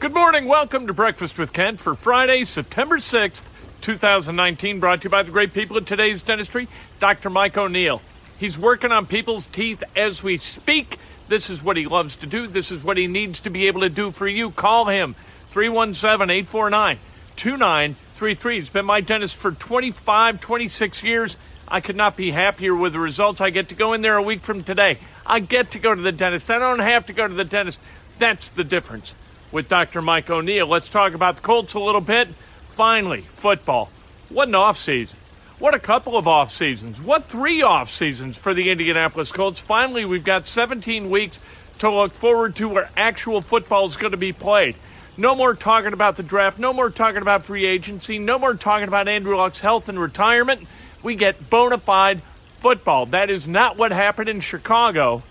Good 0.00 0.14
morning. 0.14 0.46
Welcome 0.46 0.86
to 0.86 0.94
Breakfast 0.94 1.36
with 1.36 1.52
Kent 1.52 1.78
for 1.78 1.94
Friday, 1.94 2.44
September 2.44 2.96
6th, 2.96 3.42
2019. 3.82 4.80
Brought 4.80 5.02
to 5.02 5.04
you 5.04 5.10
by 5.10 5.22
the 5.22 5.30
great 5.30 5.52
people 5.52 5.76
at 5.76 5.84
today's 5.84 6.22
dentistry, 6.22 6.68
Dr. 7.00 7.28
Mike 7.28 7.58
O'Neill. 7.58 8.00
He's 8.38 8.58
working 8.58 8.92
on 8.92 9.04
people's 9.04 9.46
teeth 9.46 9.82
as 9.94 10.22
we 10.22 10.38
speak. 10.38 10.98
This 11.28 11.50
is 11.50 11.62
what 11.62 11.76
he 11.76 11.84
loves 11.84 12.16
to 12.16 12.26
do. 12.26 12.46
This 12.46 12.70
is 12.70 12.82
what 12.82 12.96
he 12.96 13.08
needs 13.08 13.40
to 13.40 13.50
be 13.50 13.66
able 13.66 13.82
to 13.82 13.90
do 13.90 14.10
for 14.10 14.26
you. 14.26 14.50
Call 14.50 14.86
him 14.86 15.16
317 15.50 16.30
849 16.30 16.98
2933. 17.36 18.54
He's 18.54 18.70
been 18.70 18.86
my 18.86 19.02
dentist 19.02 19.36
for 19.36 19.52
25, 19.52 20.40
26 20.40 21.02
years. 21.02 21.36
I 21.68 21.82
could 21.82 21.96
not 21.96 22.16
be 22.16 22.30
happier 22.30 22.74
with 22.74 22.94
the 22.94 23.00
results. 23.00 23.42
I 23.42 23.50
get 23.50 23.68
to 23.68 23.74
go 23.74 23.92
in 23.92 24.00
there 24.00 24.16
a 24.16 24.22
week 24.22 24.40
from 24.40 24.64
today. 24.64 24.96
I 25.26 25.40
get 25.40 25.72
to 25.72 25.78
go 25.78 25.94
to 25.94 26.00
the 26.00 26.10
dentist. 26.10 26.50
I 26.50 26.58
don't 26.58 26.78
have 26.78 27.04
to 27.04 27.12
go 27.12 27.28
to 27.28 27.34
the 27.34 27.44
dentist. 27.44 27.80
That's 28.18 28.48
the 28.48 28.64
difference 28.64 29.14
with 29.52 29.68
Dr. 29.68 30.02
Mike 30.02 30.30
O'Neill. 30.30 30.66
Let's 30.66 30.88
talk 30.88 31.14
about 31.14 31.36
the 31.36 31.42
Colts 31.42 31.74
a 31.74 31.80
little 31.80 32.00
bit. 32.00 32.28
Finally, 32.68 33.22
football. 33.22 33.90
What 34.28 34.48
an 34.48 34.54
off 34.54 34.78
season. 34.78 35.18
What 35.58 35.74
a 35.74 35.78
couple 35.78 36.16
of 36.16 36.26
off 36.26 36.50
seasons. 36.50 37.02
What 37.02 37.26
three 37.26 37.60
off 37.60 37.90
seasons 37.90 38.38
for 38.38 38.54
the 38.54 38.70
Indianapolis 38.70 39.30
Colts. 39.30 39.60
Finally, 39.60 40.04
we've 40.06 40.24
got 40.24 40.46
17 40.46 41.10
weeks 41.10 41.40
to 41.80 41.90
look 41.90 42.12
forward 42.12 42.56
to 42.56 42.68
where 42.68 42.90
actual 42.96 43.40
football 43.40 43.84
is 43.84 43.96
going 43.96 44.12
to 44.12 44.16
be 44.16 44.32
played. 44.32 44.76
No 45.16 45.34
more 45.34 45.54
talking 45.54 45.92
about 45.92 46.16
the 46.16 46.22
draft. 46.22 46.58
No 46.58 46.72
more 46.72 46.90
talking 46.90 47.20
about 47.20 47.44
free 47.44 47.66
agency. 47.66 48.18
No 48.18 48.38
more 48.38 48.54
talking 48.54 48.88
about 48.88 49.08
Andrew 49.08 49.36
Luck's 49.36 49.60
health 49.60 49.88
and 49.88 49.98
retirement. 49.98 50.66
We 51.02 51.14
get 51.14 51.50
bona 51.50 51.78
fide 51.78 52.22
football. 52.56 53.06
That 53.06 53.28
is 53.28 53.46
not 53.46 53.76
what 53.76 53.92
happened 53.92 54.28
in 54.28 54.40
Chicago 54.40 55.22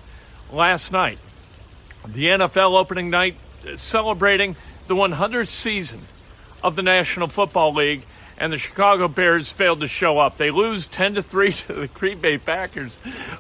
last 0.51 0.91
night. 0.91 1.17
The 2.05 2.25
NFL 2.25 2.79
opening 2.79 3.09
night 3.09 3.35
celebrating 3.75 4.55
the 4.87 4.95
100th 4.95 5.47
season 5.47 6.01
of 6.63 6.75
the 6.75 6.81
National 6.81 7.27
Football 7.27 7.73
League, 7.73 8.03
and 8.37 8.53
the 8.53 8.57
Chicago 8.57 9.07
Bears 9.07 9.51
failed 9.51 9.81
to 9.81 9.87
show 9.87 10.17
up. 10.17 10.37
They 10.37 10.49
lose 10.49 10.85
10 10.85 11.15
to 11.15 11.21
3 11.21 11.51
to 11.67 11.73
the 11.73 11.87
Green 11.87 12.19
Bay 12.19 12.37
Packers. 12.37 12.95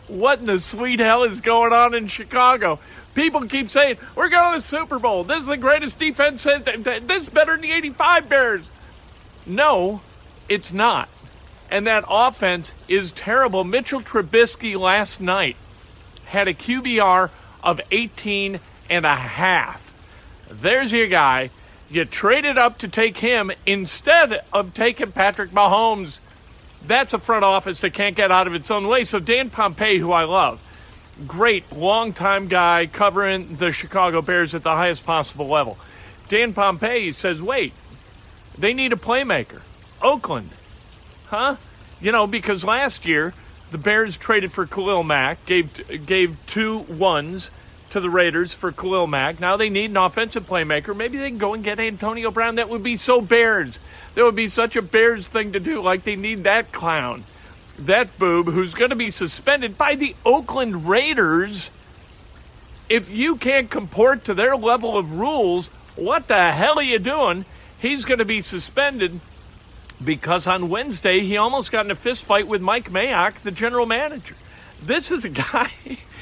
What 0.07 0.39
in 0.39 0.45
the 0.45 0.59
sweet 0.59 0.99
hell 0.99 1.23
is 1.23 1.41
going 1.41 1.73
on 1.73 1.93
in 1.93 2.07
Chicago? 2.07 2.79
People 3.15 3.47
keep 3.47 3.69
saying, 3.69 3.97
We're 4.15 4.29
going 4.29 4.53
to 4.53 4.57
the 4.59 4.61
Super 4.61 4.99
Bowl. 4.99 5.23
This 5.23 5.41
is 5.41 5.45
the 5.45 5.57
greatest 5.57 5.99
defense. 5.99 6.43
This 6.43 7.23
is 7.23 7.29
better 7.29 7.53
than 7.53 7.61
the 7.61 7.71
85 7.71 8.29
Bears. 8.29 8.69
No, 9.45 10.01
it's 10.47 10.71
not. 10.71 11.09
And 11.71 11.85
that 11.87 12.03
offense 12.07 12.73
is 12.87 13.11
terrible. 13.11 13.63
Mitchell 13.63 14.01
Trubisky 14.01 14.79
last 14.79 15.21
night 15.21 15.55
had 16.25 16.47
a 16.47 16.53
QBR 16.53 17.29
of 17.63 17.81
18 17.91 18.59
and 18.89 19.05
a 19.05 19.15
half. 19.15 19.88
There's 20.49 20.91
your 20.91 21.07
guy. 21.07 21.49
You 21.89 22.05
traded 22.05 22.57
up 22.57 22.77
to 22.79 22.87
take 22.87 23.17
him 23.17 23.51
instead 23.65 24.43
of 24.53 24.73
taking 24.73 25.11
Patrick 25.11 25.51
Mahomes. 25.51 26.19
That's 26.85 27.13
a 27.13 27.19
front 27.19 27.43
office 27.43 27.81
that 27.81 27.93
can't 27.93 28.15
get 28.15 28.31
out 28.31 28.47
of 28.47 28.53
its 28.53 28.69
own 28.69 28.87
way. 28.87 29.03
So 29.03 29.19
Dan 29.19 29.49
Pompei, 29.49 29.99
who 29.99 30.11
I 30.11 30.23
love, 30.23 30.63
great 31.27 31.71
longtime 31.71 32.47
guy 32.47 32.85
covering 32.85 33.57
the 33.57 33.71
Chicago 33.71 34.21
Bears 34.21 34.55
at 34.55 34.63
the 34.63 34.71
highest 34.71 35.05
possible 35.05 35.47
level. 35.47 35.77
Dan 36.27 36.53
Pompei 36.53 37.13
says, 37.13 37.41
wait, 37.41 37.73
they 38.57 38.73
need 38.73 38.93
a 38.93 38.97
playmaker. 38.97 39.61
Oakland, 40.01 40.51
huh? 41.27 41.57
You 41.99 42.11
know, 42.11 42.27
because 42.27 42.63
last 42.63 43.05
year 43.05 43.33
the 43.71 43.77
Bears 43.77 44.15
traded 44.15 44.51
for 44.51 44.65
Khalil 44.65 45.03
Mack, 45.03 45.45
gave 45.45 46.05
gave 46.05 46.37
two 46.45 46.79
ones 46.79 47.51
to 47.91 47.99
the 47.99 48.09
Raiders 48.09 48.53
for 48.53 48.71
Khalil 48.71 49.07
Mack. 49.07 49.39
Now 49.39 49.57
they 49.57 49.69
need 49.69 49.91
an 49.91 49.97
offensive 49.97 50.47
playmaker. 50.47 50.95
Maybe 50.95 51.17
they 51.17 51.29
can 51.29 51.37
go 51.37 51.53
and 51.53 51.63
get 51.63 51.79
Antonio 51.79 52.31
Brown. 52.31 52.55
That 52.55 52.69
would 52.69 52.83
be 52.83 52.97
so 52.97 53.21
Bears. 53.21 53.79
That 54.15 54.23
would 54.23 54.35
be 54.35 54.49
such 54.49 54.75
a 54.75 54.81
Bears 54.81 55.27
thing 55.27 55.53
to 55.53 55.59
do. 55.59 55.81
Like 55.81 56.03
they 56.03 56.15
need 56.15 56.43
that 56.43 56.71
clown, 56.71 57.25
that 57.77 58.17
boob 58.19 58.47
who's 58.47 58.73
going 58.73 58.89
to 58.89 58.95
be 58.95 59.11
suspended 59.11 59.77
by 59.77 59.95
the 59.95 60.15
Oakland 60.25 60.87
Raiders. 60.87 61.71
If 62.89 63.09
you 63.09 63.35
can't 63.35 63.69
comport 63.69 64.23
to 64.25 64.33
their 64.33 64.55
level 64.55 64.97
of 64.97 65.13
rules, 65.13 65.67
what 65.95 66.27
the 66.27 66.51
hell 66.51 66.79
are 66.79 66.83
you 66.83 66.99
doing? 66.99 67.45
He's 67.77 68.05
going 68.05 68.19
to 68.19 68.25
be 68.25 68.41
suspended 68.41 69.19
because 70.03 70.47
on 70.47 70.69
Wednesday 70.69 71.21
he 71.21 71.37
almost 71.37 71.71
got 71.71 71.85
in 71.85 71.91
a 71.91 71.95
fist 71.95 72.23
fight 72.23 72.47
with 72.47 72.61
Mike 72.61 72.89
Mayock, 72.89 73.35
the 73.41 73.51
general 73.51 73.85
manager. 73.85 74.35
This 74.81 75.11
is 75.11 75.25
a 75.25 75.29
guy 75.29 75.69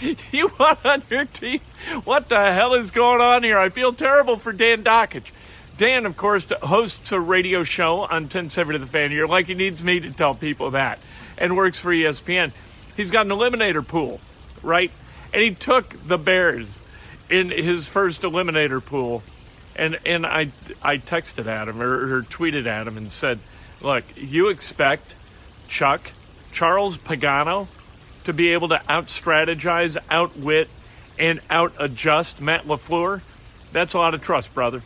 you 0.31 0.51
want 0.59 0.85
on 0.85 1.03
your 1.09 1.25
team? 1.25 1.59
What 2.03 2.29
the 2.29 2.53
hell 2.53 2.73
is 2.73 2.91
going 2.91 3.22
on 3.22 3.44
here? 3.44 3.57
I 3.57 3.69
feel 3.69 3.94
terrible 3.94 4.38
for 4.38 4.51
Dan 4.51 4.84
Dakich. 4.84 5.31
Dan, 5.78 6.06
of 6.06 6.18
course, 6.18 6.47
hosts 6.63 7.12
a 7.12 7.19
radio 7.19 7.63
show 7.63 8.00
on 8.00 8.23
1070 8.23 8.79
The 8.79 8.88
Fan 8.88 9.12
here, 9.12 9.28
like 9.28 9.46
he 9.46 9.53
needs 9.53 9.84
me 9.84 10.00
to 10.00 10.12
tell 10.12 10.34
people 10.34 10.72
that, 10.72 10.97
and 11.38 11.56
works 11.56 11.78
for 11.78 11.91
ESPN. 11.91 12.51
He's 12.96 13.12
got 13.12 13.28
an 13.28 13.31
eliminator 13.31 13.88
pool, 13.88 14.19
right? 14.63 14.91
And 15.31 15.44
he 15.44 15.53
took 15.53 15.96
the 16.07 16.17
Bears 16.17 16.79
in 17.29 17.51
his 17.51 17.88
first 17.88 18.23
eliminator 18.23 18.84
pool. 18.84 19.22
And, 19.76 19.99
and 20.03 20.26
I, 20.26 20.52
I 20.81 20.97
texted 20.97 21.46
at 21.46 21.67
him 21.67 21.79
or, 21.79 22.17
or 22.17 22.22
tweeted 22.23 22.66
at 22.66 22.87
him 22.87 22.97
and 22.97 23.11
said, 23.11 23.37
Look, 23.79 24.03
you 24.16 24.47
expect 24.49 25.14
Chuck, 25.67 26.09
Charles 26.52 26.97
Pagano, 26.97 27.67
to 28.28 28.34
be 28.34 28.52
able 28.52 28.68
to 28.68 28.82
out 28.90 29.08
strategize, 29.08 29.96
outwit, 30.12 30.68
and 31.18 31.40
out 31.50 31.72
adjust 31.79 32.41
Matt 32.41 32.66
LaFleur, 32.66 33.22
that's 33.72 33.94
a 33.94 33.97
lot 33.97 34.14
of 34.14 34.22
trust, 34.22 34.53
brother. 34.53 34.82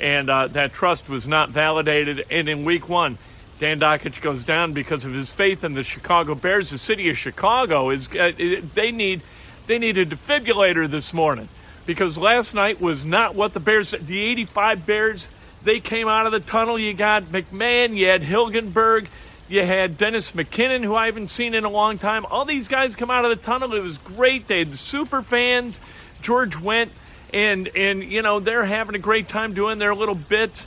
And 0.00 0.30
uh, 0.30 0.46
that 0.48 0.72
trust 0.72 1.08
was 1.08 1.26
not 1.26 1.50
validated. 1.50 2.24
And 2.30 2.48
in 2.48 2.64
week 2.64 2.88
one, 2.88 3.18
Dan 3.58 3.80
Dakich 3.80 4.20
goes 4.20 4.44
down 4.44 4.74
because 4.74 5.04
of 5.04 5.12
his 5.12 5.28
faith 5.28 5.64
in 5.64 5.74
the 5.74 5.82
Chicago 5.82 6.36
Bears. 6.36 6.70
The 6.70 6.78
city 6.78 7.10
of 7.10 7.18
Chicago 7.18 7.90
is 7.90 8.08
uh, 8.08 8.30
they 8.74 8.92
need 8.92 9.22
they 9.66 9.78
need 9.78 9.98
a 9.98 10.06
defibrillator 10.06 10.88
this 10.88 11.12
morning 11.12 11.48
because 11.86 12.16
last 12.16 12.54
night 12.54 12.80
was 12.80 13.04
not 13.04 13.34
what 13.34 13.54
the 13.54 13.60
Bears 13.60 13.90
the 13.90 14.20
85 14.20 14.86
Bears 14.86 15.28
they 15.64 15.80
came 15.80 16.06
out 16.06 16.26
of 16.26 16.32
the 16.32 16.40
tunnel. 16.40 16.78
You 16.78 16.94
got 16.94 17.24
McMahon, 17.24 17.96
you 17.96 18.06
had 18.06 18.22
Hilgenberg, 18.22 19.06
you 19.48 19.64
had 19.64 19.98
Dennis 19.98 20.32
McKinnon, 20.32 20.84
who 20.84 20.94
I 20.94 21.06
haven't 21.06 21.28
seen 21.28 21.54
in 21.54 21.64
a 21.64 21.70
long 21.70 21.98
time. 21.98 22.24
All 22.26 22.44
these 22.44 22.68
guys 22.68 22.96
come 22.96 23.10
out 23.10 23.24
of 23.24 23.30
the 23.30 23.36
tunnel. 23.36 23.74
It 23.74 23.82
was 23.82 23.98
great. 23.98 24.48
They 24.48 24.60
had 24.60 24.76
super 24.76 25.22
fans. 25.22 25.80
George 26.22 26.56
Wendt, 26.56 26.88
and 27.32 27.68
and 27.76 28.02
you 28.02 28.22
know 28.22 28.40
they're 28.40 28.64
having 28.64 28.94
a 28.94 28.98
great 28.98 29.28
time 29.28 29.52
doing 29.52 29.78
their 29.78 29.94
little 29.94 30.14
bits. 30.14 30.66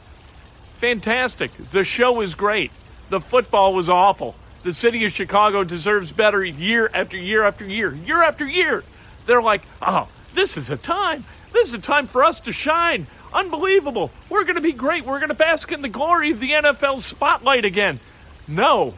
Fantastic. 0.76 1.52
The 1.72 1.84
show 1.84 2.14
was 2.14 2.36
great. 2.36 2.72
The 3.10 3.20
football 3.20 3.74
was 3.74 3.90
awful. 3.90 4.36
The 4.64 4.74
city 4.74 5.04
of 5.06 5.12
Chicago 5.12 5.64
deserves 5.64 6.12
better 6.12 6.46
year 6.46 6.90
after 6.94 7.18
year 7.18 7.44
after 7.44 7.66
year, 7.66 7.96
year 7.96 8.22
after 8.22 8.46
year. 8.46 8.84
They're 9.26 9.42
like, 9.42 9.64
oh, 9.82 10.08
this 10.34 10.58
is 10.58 10.70
a 10.70 10.78
time. 10.78 11.26
This 11.54 11.70
is 11.70 11.74
a 11.74 11.80
time 11.80 12.06
for 12.06 12.24
us 12.24 12.40
to 12.42 12.52
shine. 12.52 13.08
Unbelievable. 13.34 14.12
We're 14.30 14.44
going 14.44 14.56
to 14.56 14.62
be 14.62 14.74
great. 14.74 15.06
We're 15.06 15.20
going 15.20 15.30
to 15.30 15.36
bask 15.36 15.72
in 15.72 15.82
the 15.82 15.90
glory 15.90 16.32
of 16.32 16.40
the 16.40 16.52
NFL 16.52 17.00
spotlight 17.00 17.66
again. 17.66 18.00
No, 18.48 18.94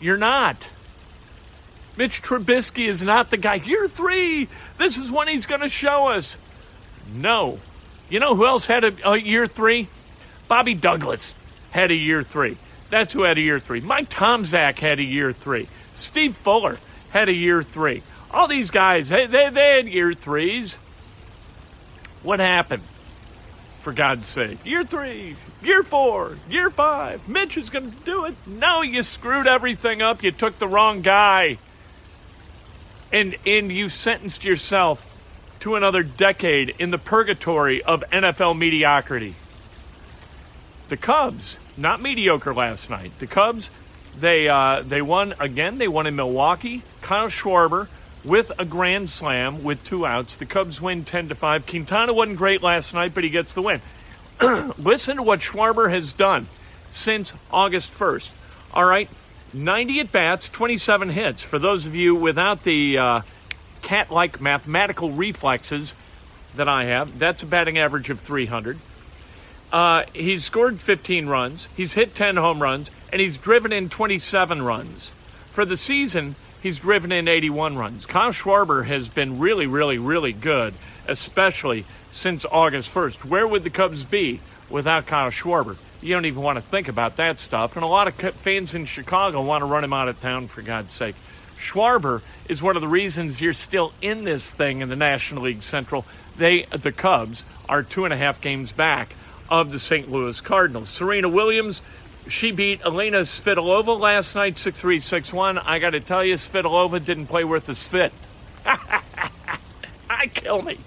you're 0.00 0.16
not. 0.16 0.56
Mitch 1.96 2.22
Trubisky 2.22 2.88
is 2.88 3.02
not 3.02 3.30
the 3.30 3.36
guy. 3.36 3.54
Year 3.54 3.88
three. 3.88 4.48
This 4.78 4.96
is 4.96 5.10
when 5.10 5.28
he's 5.28 5.46
going 5.46 5.62
to 5.62 5.68
show 5.68 6.08
us. 6.08 6.36
No. 7.14 7.58
You 8.08 8.20
know 8.20 8.34
who 8.34 8.46
else 8.46 8.66
had 8.66 8.84
a, 8.84 9.10
a 9.10 9.16
year 9.16 9.46
three? 9.46 9.88
Bobby 10.48 10.74
Douglass 10.74 11.34
had 11.70 11.90
a 11.90 11.94
year 11.94 12.22
three. 12.22 12.56
That's 12.90 13.12
who 13.12 13.22
had 13.22 13.38
a 13.38 13.40
year 13.40 13.58
three. 13.58 13.80
Mike 13.80 14.08
Tomczak 14.08 14.78
had 14.78 14.98
a 14.98 15.04
year 15.04 15.32
three. 15.32 15.68
Steve 15.94 16.36
Fuller 16.36 16.78
had 17.10 17.28
a 17.28 17.34
year 17.34 17.62
three. 17.62 18.02
All 18.30 18.46
these 18.46 18.70
guys, 18.70 19.08
they, 19.08 19.26
they, 19.26 19.48
they 19.50 19.76
had 19.76 19.88
year 19.88 20.12
threes. 20.12 20.78
What 22.22 22.40
happened? 22.40 22.82
For 23.86 23.92
God's 23.92 24.26
sake. 24.26 24.58
Year 24.66 24.82
three, 24.82 25.36
year 25.62 25.84
four, 25.84 26.38
year 26.50 26.70
five. 26.70 27.28
Mitch 27.28 27.56
is 27.56 27.70
going 27.70 27.92
to 27.92 27.96
do 27.98 28.24
it. 28.24 28.34
No, 28.44 28.82
you 28.82 29.04
screwed 29.04 29.46
everything 29.46 30.02
up. 30.02 30.24
You 30.24 30.32
took 30.32 30.58
the 30.58 30.66
wrong 30.66 31.02
guy. 31.02 31.58
And, 33.12 33.36
and 33.46 33.70
you 33.70 33.88
sentenced 33.88 34.42
yourself 34.42 35.06
to 35.60 35.76
another 35.76 36.02
decade 36.02 36.74
in 36.80 36.90
the 36.90 36.98
purgatory 36.98 37.80
of 37.80 38.02
NFL 38.10 38.58
mediocrity. 38.58 39.36
The 40.88 40.96
Cubs, 40.96 41.60
not 41.76 42.02
mediocre 42.02 42.52
last 42.52 42.90
night. 42.90 43.16
The 43.20 43.28
Cubs, 43.28 43.70
they 44.18 44.48
uh, 44.48 44.82
they 44.82 45.00
won 45.00 45.32
again. 45.38 45.78
They 45.78 45.86
won 45.86 46.08
in 46.08 46.16
Milwaukee. 46.16 46.82
Kyle 47.02 47.28
Schwarber 47.28 47.86
with 48.26 48.50
a 48.58 48.64
grand 48.64 49.08
slam 49.08 49.62
with 49.62 49.82
two 49.84 50.04
outs. 50.04 50.36
The 50.36 50.44
Cubs 50.44 50.80
win 50.80 51.04
ten 51.04 51.28
to 51.28 51.34
five. 51.34 51.66
Quintana 51.66 52.12
wasn't 52.12 52.36
great 52.36 52.62
last 52.62 52.92
night, 52.92 53.14
but 53.14 53.24
he 53.24 53.30
gets 53.30 53.52
the 53.52 53.62
win. 53.62 53.80
Listen 54.78 55.16
to 55.16 55.22
what 55.22 55.40
Schwarber 55.40 55.90
has 55.90 56.12
done 56.12 56.48
since 56.90 57.32
August 57.50 57.90
first. 57.90 58.32
All 58.74 58.84
right, 58.84 59.08
ninety 59.52 60.00
at 60.00 60.12
bats, 60.12 60.48
twenty-seven 60.48 61.10
hits. 61.10 61.42
For 61.42 61.58
those 61.58 61.86
of 61.86 61.94
you 61.94 62.14
without 62.14 62.64
the 62.64 62.98
uh, 62.98 63.20
cat-like 63.82 64.40
mathematical 64.40 65.12
reflexes 65.12 65.94
that 66.56 66.68
I 66.68 66.86
have, 66.86 67.18
that's 67.18 67.44
a 67.44 67.46
batting 67.46 67.78
average 67.78 68.10
of 68.10 68.20
three 68.20 68.46
hundred. 68.46 68.78
Uh, 69.72 70.04
he's 70.12 70.44
scored 70.44 70.80
15 70.80 71.26
runs, 71.26 71.68
he's 71.76 71.94
hit 71.94 72.14
10 72.14 72.36
home 72.36 72.62
runs, 72.62 72.88
and 73.10 73.20
he's 73.20 73.36
driven 73.36 73.72
in 73.72 73.88
27 73.88 74.62
runs. 74.62 75.12
For 75.52 75.64
the 75.64 75.76
season, 75.76 76.36
he's 76.62 76.78
driven 76.78 77.12
in 77.12 77.28
81 77.28 77.76
runs. 77.76 78.06
Kyle 78.06 78.32
Schwarber 78.32 78.86
has 78.86 79.08
been 79.08 79.38
really, 79.38 79.66
really, 79.66 79.98
really 79.98 80.32
good, 80.32 80.74
especially 81.06 81.84
since 82.10 82.44
August 82.50 82.92
1st. 82.94 83.24
Where 83.24 83.46
would 83.46 83.64
the 83.64 83.70
Cubs 83.70 84.04
be 84.04 84.40
without 84.70 85.06
Kyle 85.06 85.30
Schwarber? 85.30 85.76
You 86.00 86.14
don't 86.14 86.26
even 86.26 86.42
want 86.42 86.56
to 86.56 86.62
think 86.62 86.88
about 86.88 87.16
that 87.16 87.40
stuff. 87.40 87.76
And 87.76 87.84
a 87.84 87.88
lot 87.88 88.08
of 88.08 88.14
fans 88.14 88.74
in 88.74 88.86
Chicago 88.86 89.42
want 89.42 89.62
to 89.62 89.66
run 89.66 89.84
him 89.84 89.92
out 89.92 90.08
of 90.08 90.20
town, 90.20 90.48
for 90.48 90.62
God's 90.62 90.92
sake. 90.92 91.16
Schwarber 91.58 92.22
is 92.48 92.62
one 92.62 92.76
of 92.76 92.82
the 92.82 92.88
reasons 92.88 93.40
you're 93.40 93.52
still 93.52 93.92
in 94.02 94.24
this 94.24 94.50
thing 94.50 94.80
in 94.80 94.88
the 94.88 94.96
National 94.96 95.44
League 95.44 95.62
Central. 95.62 96.04
They, 96.36 96.64
the 96.64 96.92
Cubs, 96.92 97.44
are 97.68 97.82
two 97.82 98.04
and 98.04 98.12
a 98.12 98.16
half 98.16 98.40
games 98.40 98.72
back 98.72 99.14
of 99.48 99.70
the 99.70 99.78
St. 99.78 100.10
Louis 100.10 100.40
Cardinals. 100.40 100.88
Serena 100.88 101.28
Williams, 101.28 101.82
she 102.28 102.52
beat 102.52 102.80
Elena 102.84 103.20
Svitolova 103.20 103.98
last 103.98 104.34
night, 104.34 104.58
6 104.58 104.80
3 104.80 105.00
6 105.00 105.32
1. 105.32 105.58
I 105.58 105.78
got 105.78 105.90
to 105.90 106.00
tell 106.00 106.24
you, 106.24 106.34
Svitolova 106.34 107.04
didn't 107.04 107.26
play 107.26 107.44
worth 107.44 107.68
a 107.68 107.74
spit. 107.74 108.12
I 108.66 110.26
kill 110.32 110.62
me. 110.62 110.78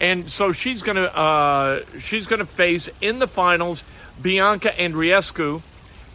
And 0.00 0.28
so 0.28 0.52
she's 0.52 0.82
gonna 0.82 1.04
uh, 1.04 1.84
she's 1.98 2.26
gonna 2.26 2.46
face 2.46 2.90
in 3.00 3.18
the 3.18 3.28
finals 3.28 3.84
Bianca 4.20 4.70
Andreescu. 4.72 5.62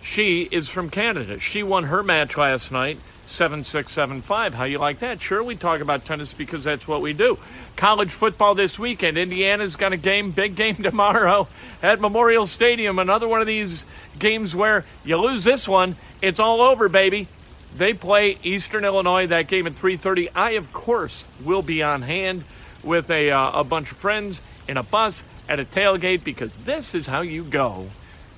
She 0.04 0.42
is 0.52 0.70
from 0.70 0.90
Canada. 0.90 1.40
She 1.40 1.64
won 1.64 1.86
her 1.86 2.04
match 2.04 2.38
last 2.38 2.72
night. 2.72 3.00
7675. 3.26 4.56
How 4.56 4.66
you 4.66 4.78
like 4.78 5.00
that? 5.00 5.22
Sure, 5.22 5.44
we 5.44 5.56
talk 5.56 5.80
about 5.80 6.04
tennis 6.04 6.34
because 6.34 6.64
that's 6.64 6.88
what 6.88 7.02
we 7.02 7.14
do. 7.14 7.38
College 7.76 8.12
football 8.12 8.56
this 8.56 8.78
weekend. 8.78 9.18
Indiana's 9.18 9.76
got 9.76 9.94
a 9.94 9.98
game, 9.98 10.32
big 10.32 10.56
game 10.56 10.76
tomorrow 10.84 11.48
at 11.82 12.02
Memorial 12.02 12.46
Stadium. 12.46 13.00
Another 13.00 13.28
one 13.28 13.40
of 13.40 13.48
these 13.48 13.86
games 14.22 14.56
where 14.56 14.86
you 15.04 15.18
lose 15.18 15.44
this 15.44 15.68
one, 15.68 15.98
it's 16.22 16.40
all 16.40 16.62
over, 16.62 16.88
baby. 16.88 17.28
They 17.76 17.94
play 17.94 18.38
Eastern 18.44 18.86
Illinois 18.86 19.28
that 19.28 19.48
game 19.48 19.68
at 19.68 19.76
3:30. 19.76 20.30
I 20.34 20.52
of 20.52 20.72
course 20.72 21.28
will 21.44 21.62
be 21.62 21.84
on 21.84 22.04
hand 22.04 22.44
with 22.84 23.10
a 23.12 23.32
uh, 23.32 23.60
a 23.60 23.64
bunch 23.64 23.92
of 23.92 23.98
friends 23.98 24.42
in 24.68 24.78
a 24.78 24.84
bus 24.84 25.26
at 25.50 25.60
a 25.60 25.66
tailgate 25.66 26.24
because 26.24 26.56
this 26.58 26.96
is 26.96 27.08
how 27.08 27.22
you 27.22 27.44
go 27.44 27.88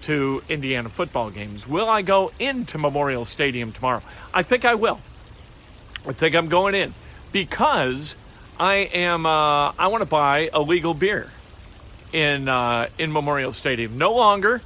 to 0.02 0.44
Indiana 0.50 0.90
football 0.90 1.30
games. 1.30 1.68
Will 1.68 1.90
I 1.90 2.02
go 2.02 2.32
into 2.40 2.78
Memorial 2.78 3.26
Stadium 3.26 3.72
tomorrow? 3.72 4.02
I 4.34 4.44
think 4.44 4.66
I 4.66 4.76
will. 4.76 5.00
I 6.08 6.12
think 6.12 6.36
I'm 6.36 6.50
going 6.50 6.76
in 6.76 6.94
because 7.32 8.16
I 8.60 8.76
am. 8.76 9.26
Uh, 9.26 9.72
I 9.72 9.88
want 9.88 10.02
to 10.02 10.10
buy 10.10 10.50
a 10.54 10.62
legal 10.62 10.94
beer 10.94 11.30
in 12.12 12.48
uh, 12.48 12.90
in 12.98 13.12
Memorial 13.12 13.54
Stadium. 13.54 13.98
No 13.98 14.14
longer 14.14 14.62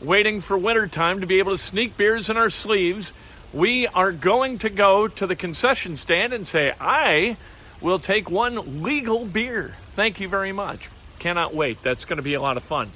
waiting 0.00 0.40
for 0.40 0.56
winter 0.56 0.86
time 0.86 1.20
to 1.20 1.26
be 1.26 1.38
able 1.38 1.52
to 1.52 1.58
sneak 1.58 1.96
beers 1.96 2.30
in 2.30 2.36
our 2.36 2.50
sleeves. 2.50 3.12
We 3.52 3.86
are 3.88 4.12
going 4.12 4.58
to 4.60 4.70
go 4.70 5.08
to 5.08 5.26
the 5.26 5.36
concession 5.36 5.96
stand 5.96 6.32
and 6.32 6.46
say, 6.46 6.72
"I 6.80 7.36
will 7.80 7.98
take 7.98 8.30
one 8.30 8.82
legal 8.82 9.24
beer." 9.24 9.76
Thank 9.96 10.20
you 10.20 10.28
very 10.28 10.52
much. 10.52 10.88
Cannot 11.18 11.54
wait. 11.54 11.82
That's 11.82 12.04
going 12.04 12.16
to 12.18 12.22
be 12.22 12.34
a 12.34 12.40
lot 12.40 12.56
of 12.56 12.62
fun. 12.62 12.90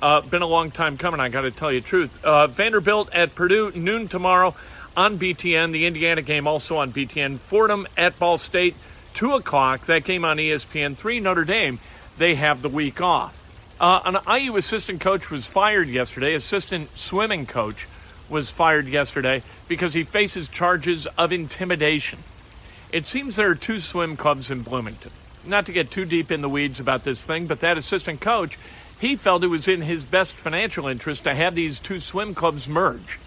Uh, 0.00 0.20
been 0.20 0.42
a 0.42 0.46
long 0.46 0.70
time 0.70 0.98
coming, 0.98 1.20
I 1.20 1.30
got 1.30 1.42
to 1.42 1.50
tell 1.50 1.72
you 1.72 1.80
the 1.80 1.86
truth. 1.86 2.22
Uh, 2.22 2.46
Vanderbilt 2.46 3.08
at 3.14 3.34
Purdue, 3.34 3.72
noon 3.74 4.08
tomorrow 4.08 4.54
on 4.96 5.18
BTN. 5.18 5.72
The 5.72 5.86
Indiana 5.86 6.22
game 6.22 6.46
also 6.46 6.76
on 6.76 6.92
BTN. 6.92 7.38
Fordham 7.38 7.86
at 7.96 8.18
Ball 8.18 8.36
State, 8.36 8.76
2 9.14 9.34
o'clock. 9.34 9.86
That 9.86 10.04
game 10.04 10.24
on 10.24 10.36
ESPN 10.36 10.96
3. 10.96 11.20
Notre 11.20 11.44
Dame, 11.44 11.78
they 12.18 12.34
have 12.34 12.60
the 12.60 12.68
week 12.68 13.00
off. 13.00 13.38
Uh, 13.78 14.00
an 14.04 14.40
IU 14.40 14.56
assistant 14.56 15.00
coach 15.00 15.30
was 15.30 15.46
fired 15.46 15.88
yesterday. 15.88 16.34
Assistant 16.34 16.96
swimming 16.96 17.44
coach 17.44 17.86
was 18.28 18.50
fired 18.50 18.86
yesterday 18.86 19.42
because 19.68 19.92
he 19.92 20.02
faces 20.02 20.48
charges 20.48 21.06
of 21.18 21.30
intimidation. 21.32 22.20
It 22.90 23.06
seems 23.06 23.36
there 23.36 23.50
are 23.50 23.54
two 23.54 23.78
swim 23.78 24.16
clubs 24.16 24.50
in 24.50 24.62
Bloomington. 24.62 25.12
Not 25.44 25.66
to 25.66 25.72
get 25.72 25.90
too 25.90 26.06
deep 26.06 26.30
in 26.32 26.40
the 26.40 26.48
weeds 26.48 26.80
about 26.80 27.04
this 27.04 27.24
thing, 27.24 27.46
but 27.46 27.60
that 27.60 27.76
assistant 27.76 28.20
coach 28.20 28.58
he 28.98 29.16
felt 29.16 29.44
it 29.44 29.48
was 29.48 29.68
in 29.68 29.82
his 29.82 30.04
best 30.04 30.34
financial 30.34 30.86
interest 30.86 31.24
to 31.24 31.34
have 31.34 31.54
these 31.54 31.78
two 31.78 32.00
swim 32.00 32.34
clubs 32.34 32.66
merge. 32.66 33.18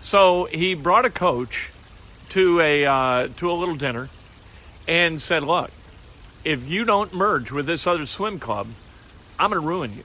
So 0.00 0.44
he 0.44 0.74
brought 0.74 1.04
a 1.06 1.10
coach 1.10 1.70
to 2.30 2.60
a 2.60 2.84
uh, 2.84 3.28
to 3.38 3.50
a 3.50 3.54
little 3.54 3.76
dinner 3.76 4.08
and 4.86 5.20
said, 5.20 5.42
"Look, 5.42 5.70
if 6.44 6.68
you 6.68 6.84
don't 6.84 7.14
merge 7.14 7.50
with 7.50 7.66
this 7.66 7.86
other 7.86 8.06
swim 8.06 8.38
club, 8.38 8.68
I'm 9.40 9.50
going 9.50 9.62
to 9.62 9.66
ruin 9.66 9.94
you." 9.94 10.04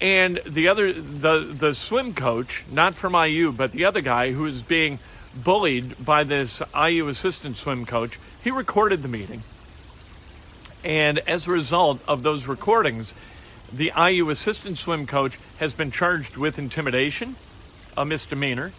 And 0.00 0.40
the 0.46 0.68
other 0.68 0.92
the 0.92 1.40
the 1.40 1.74
swim 1.74 2.14
coach, 2.14 2.64
not 2.70 2.94
from 2.94 3.14
IU, 3.14 3.52
but 3.52 3.72
the 3.72 3.84
other 3.84 4.00
guy 4.00 4.32
who 4.32 4.46
is 4.46 4.62
being 4.62 5.00
bullied 5.34 6.04
by 6.04 6.24
this 6.24 6.62
IU 6.74 7.08
assistant 7.08 7.56
swim 7.56 7.84
coach, 7.84 8.18
he 8.42 8.50
recorded 8.50 9.02
the 9.02 9.08
meeting. 9.08 9.42
And 10.84 11.18
as 11.20 11.46
a 11.46 11.50
result 11.50 12.00
of 12.06 12.22
those 12.22 12.46
recordings, 12.46 13.12
the 13.72 13.92
IU 13.96 14.30
assistant 14.30 14.78
swim 14.78 15.06
coach 15.06 15.38
has 15.58 15.74
been 15.74 15.90
charged 15.90 16.36
with 16.36 16.58
intimidation, 16.58 17.36
a 17.96 18.04
misdemeanor, 18.04 18.72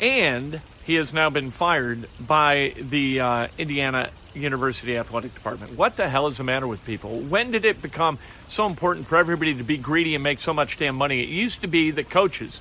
and 0.00 0.60
he 0.90 0.96
has 0.96 1.14
now 1.14 1.30
been 1.30 1.52
fired 1.52 2.08
by 2.18 2.74
the 2.76 3.20
uh, 3.20 3.46
Indiana 3.58 4.10
University 4.34 4.96
Athletic 4.96 5.32
Department. 5.32 5.78
What 5.78 5.96
the 5.96 6.08
hell 6.08 6.26
is 6.26 6.38
the 6.38 6.42
matter 6.42 6.66
with 6.66 6.84
people? 6.84 7.20
When 7.20 7.52
did 7.52 7.64
it 7.64 7.80
become 7.80 8.18
so 8.48 8.66
important 8.66 9.06
for 9.06 9.16
everybody 9.16 9.54
to 9.54 9.62
be 9.62 9.76
greedy 9.76 10.16
and 10.16 10.24
make 10.24 10.40
so 10.40 10.52
much 10.52 10.78
damn 10.78 10.96
money? 10.96 11.22
It 11.22 11.28
used 11.28 11.60
to 11.60 11.68
be 11.68 11.92
that 11.92 12.10
coaches, 12.10 12.60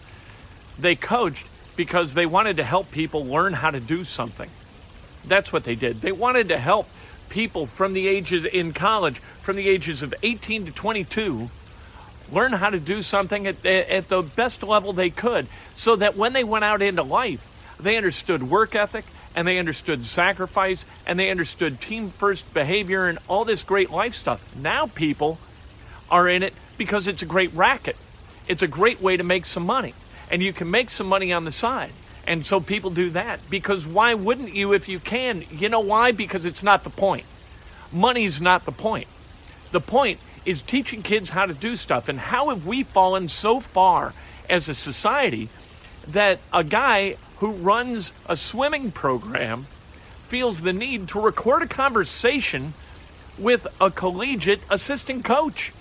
they 0.78 0.94
coached 0.94 1.48
because 1.76 2.14
they 2.14 2.28
wanted 2.28 2.58
to 2.58 2.64
help 2.64 2.92
people 2.92 3.26
learn 3.26 3.54
how 3.54 3.72
to 3.72 3.80
do 3.80 4.04
something. 4.04 4.52
That's 5.26 5.52
what 5.52 5.64
they 5.64 5.74
did. 5.74 6.02
They 6.02 6.12
wanted 6.12 6.50
to 6.50 6.60
help 6.60 6.88
people 7.30 7.66
from 7.66 7.94
the 7.94 8.08
ages 8.08 8.46
in 8.46 8.74
college, 8.74 9.18
from 9.42 9.56
the 9.56 9.68
ages 9.68 10.04
of 10.04 10.14
18 10.22 10.68
to 10.68 10.72
22, 10.72 11.50
learn 12.32 12.52
how 12.54 12.70
to 12.70 12.80
do 12.80 13.02
something 13.02 13.48
at, 13.48 13.66
at 13.66 14.08
the 14.08 14.22
best 14.22 14.62
level 14.62 14.94
they 14.94 15.10
could 15.10 15.48
so 15.74 15.96
that 15.96 16.16
when 16.16 16.34
they 16.34 16.44
went 16.44 16.64
out 16.64 16.84
into 16.84 17.02
life, 17.02 17.49
they 17.80 17.98
understood 17.98 18.44
work 18.44 18.76
ethic 18.76 19.06
and 19.36 19.48
they 19.48 19.58
understood 19.58 20.06
sacrifice 20.06 20.86
and 21.06 21.20
they 21.20 21.30
understood 21.30 21.80
team 21.80 22.10
first 22.10 22.52
behavior 22.54 23.06
and 23.08 23.20
all 23.28 23.46
this 23.46 23.64
great 23.64 23.90
life 23.90 24.16
stuff. 24.16 24.44
Now 24.56 24.88
people 24.88 25.40
are 26.10 26.28
in 26.28 26.44
it 26.44 26.54
because 26.78 27.08
it's 27.08 27.22
a 27.22 27.26
great 27.26 27.54
racket. 27.54 27.96
It's 28.48 28.64
a 28.64 28.68
great 28.68 29.02
way 29.02 29.18
to 29.18 29.24
make 29.24 29.46
some 29.46 29.66
money. 29.66 29.94
And 30.32 30.42
you 30.42 30.54
can 30.54 30.70
make 30.70 30.90
some 30.90 31.08
money 31.08 31.32
on 31.32 31.46
the 31.46 31.52
side. 31.52 31.92
And 32.28 32.46
so 32.46 32.60
people 32.60 32.92
do 32.92 33.10
that 33.12 33.40
because 33.50 33.88
why 33.88 34.14
wouldn't 34.14 34.54
you 34.54 34.74
if 34.74 34.90
you 34.90 35.00
can? 35.00 35.46
You 35.52 35.70
know 35.70 35.80
why? 35.80 36.12
Because 36.12 36.46
it's 36.46 36.62
not 36.62 36.84
the 36.84 36.90
point. 36.90 37.26
Money's 37.92 38.42
not 38.42 38.66
the 38.66 38.72
point. 38.72 39.08
The 39.72 39.80
point 39.80 40.20
is 40.46 40.62
teaching 40.62 41.02
kids 41.02 41.32
how 41.32 41.46
to 41.46 41.54
do 41.54 41.76
stuff. 41.76 42.10
And 42.10 42.20
how 42.20 42.50
have 42.50 42.66
we 42.66 42.84
fallen 42.84 43.30
so 43.30 43.60
far 43.60 44.14
as 44.50 44.70
a 44.70 44.76
society 44.76 45.50
that 46.08 46.40
a 46.52 46.64
guy 46.64 47.16
who 47.40 47.52
runs 47.52 48.14
a 48.28 48.36
swimming 48.36 48.92
program 48.92 49.68
feels 50.26 50.62
the 50.62 50.74
need 50.74 51.08
to 51.10 51.20
record 51.20 51.64
a 51.64 51.68
conversation 51.68 52.74
with 53.38 53.66
a 53.82 53.90
collegiate 53.90 54.62
assistant 54.70 55.26
coach? 55.26 55.74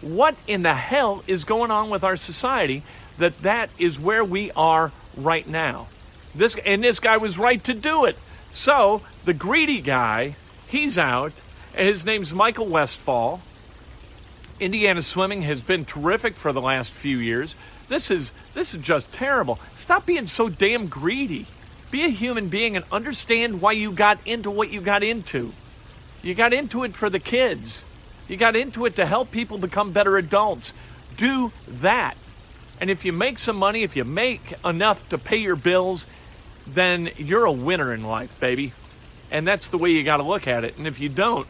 What 0.00 0.36
in 0.46 0.62
the 0.62 0.74
hell 0.74 1.22
is 1.26 1.44
going 1.44 1.70
on 1.70 1.90
with 1.90 2.04
our 2.04 2.16
society 2.16 2.82
that 3.18 3.42
that 3.42 3.70
is 3.78 3.98
where 3.98 4.24
we 4.24 4.50
are 4.52 4.92
right 5.16 5.48
now? 5.48 5.86
This 6.34 6.56
and 6.64 6.84
this 6.84 7.00
guy 7.00 7.16
was 7.16 7.38
right 7.38 7.62
to 7.64 7.72
do 7.72 8.04
it. 8.04 8.16
So 8.50 9.02
the 9.24 9.32
greedy 9.32 9.80
guy, 9.80 10.36
he's 10.66 10.98
out, 10.98 11.32
and 11.74 11.88
his 11.88 12.04
name's 12.04 12.34
Michael 12.34 12.66
Westfall. 12.66 13.40
Indiana 14.58 15.02
swimming 15.02 15.42
has 15.42 15.60
been 15.60 15.84
terrific 15.84 16.34
for 16.36 16.52
the 16.52 16.60
last 16.60 16.92
few 16.92 17.18
years. 17.18 17.54
This 17.88 18.10
is 18.10 18.32
this 18.54 18.74
is 18.74 18.82
just 18.82 19.12
terrible. 19.12 19.58
Stop 19.74 20.06
being 20.06 20.26
so 20.26 20.48
damn 20.48 20.88
greedy. 20.88 21.46
Be 21.90 22.04
a 22.04 22.08
human 22.08 22.48
being 22.48 22.76
and 22.76 22.84
understand 22.90 23.60
why 23.60 23.72
you 23.72 23.92
got 23.92 24.18
into 24.26 24.50
what 24.50 24.70
you 24.70 24.80
got 24.80 25.02
into. 25.02 25.52
You 26.22 26.34
got 26.34 26.52
into 26.52 26.82
it 26.82 26.96
for 26.96 27.08
the 27.08 27.20
kids. 27.20 27.84
You 28.28 28.36
got 28.36 28.56
into 28.56 28.86
it 28.86 28.96
to 28.96 29.06
help 29.06 29.30
people 29.30 29.58
become 29.58 29.92
better 29.92 30.16
adults. 30.16 30.72
Do 31.16 31.52
that. 31.68 32.16
And 32.80 32.90
if 32.90 33.04
you 33.04 33.12
make 33.12 33.38
some 33.38 33.56
money, 33.56 33.82
if 33.82 33.96
you 33.96 34.04
make 34.04 34.54
enough 34.64 35.08
to 35.10 35.18
pay 35.18 35.36
your 35.36 35.56
bills, 35.56 36.06
then 36.66 37.10
you're 37.16 37.44
a 37.44 37.52
winner 37.52 37.94
in 37.94 38.02
life, 38.02 38.38
baby. 38.40 38.72
And 39.30 39.46
that's 39.46 39.68
the 39.68 39.78
way 39.78 39.90
you 39.90 40.02
got 40.02 40.18
to 40.18 40.24
look 40.24 40.46
at 40.48 40.64
it. 40.64 40.76
And 40.76 40.86
if 40.86 41.00
you 41.00 41.08
don't, 41.08 41.46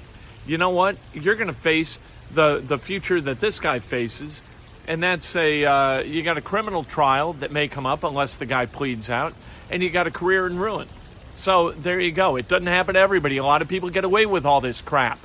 you 0.46 0.58
know 0.58 0.70
what? 0.70 0.96
You're 1.14 1.34
going 1.34 1.48
to 1.48 1.52
face 1.52 1.98
the 2.32 2.62
the 2.66 2.78
future 2.78 3.20
that 3.20 3.40
this 3.40 3.60
guy 3.60 3.78
faces, 3.78 4.42
and 4.86 5.02
that's 5.02 5.34
a 5.36 5.64
uh, 5.64 6.00
you 6.00 6.22
got 6.22 6.38
a 6.38 6.40
criminal 6.40 6.84
trial 6.84 7.34
that 7.34 7.50
may 7.50 7.68
come 7.68 7.86
up 7.86 8.04
unless 8.04 8.36
the 8.36 8.46
guy 8.46 8.66
pleads 8.66 9.10
out, 9.10 9.34
and 9.70 9.82
you 9.82 9.90
got 9.90 10.06
a 10.06 10.10
career 10.10 10.46
in 10.46 10.58
ruin. 10.58 10.88
So 11.34 11.72
there 11.72 12.00
you 12.00 12.12
go. 12.12 12.36
It 12.36 12.48
doesn't 12.48 12.66
happen 12.66 12.94
to 12.94 13.00
everybody. 13.00 13.36
A 13.36 13.44
lot 13.44 13.62
of 13.62 13.68
people 13.68 13.90
get 13.90 14.04
away 14.04 14.24
with 14.26 14.46
all 14.46 14.60
this 14.60 14.80
crap, 14.80 15.18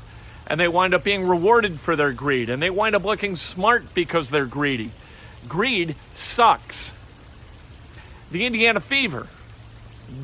and 0.48 0.60
they 0.60 0.68
wind 0.68 0.94
up 0.94 1.04
being 1.04 1.28
rewarded 1.28 1.80
for 1.80 1.96
their 1.96 2.12
greed, 2.12 2.50
and 2.50 2.62
they 2.62 2.70
wind 2.70 2.96
up 2.96 3.06
looking 3.06 3.36
smart 3.36 3.94
because 3.94 4.30
they're 4.30 4.46
greedy. 4.46 4.92
Greed 5.48 5.96
sucks. 6.14 6.94
The 8.32 8.46
Indiana 8.46 8.80
Fever, 8.80 9.28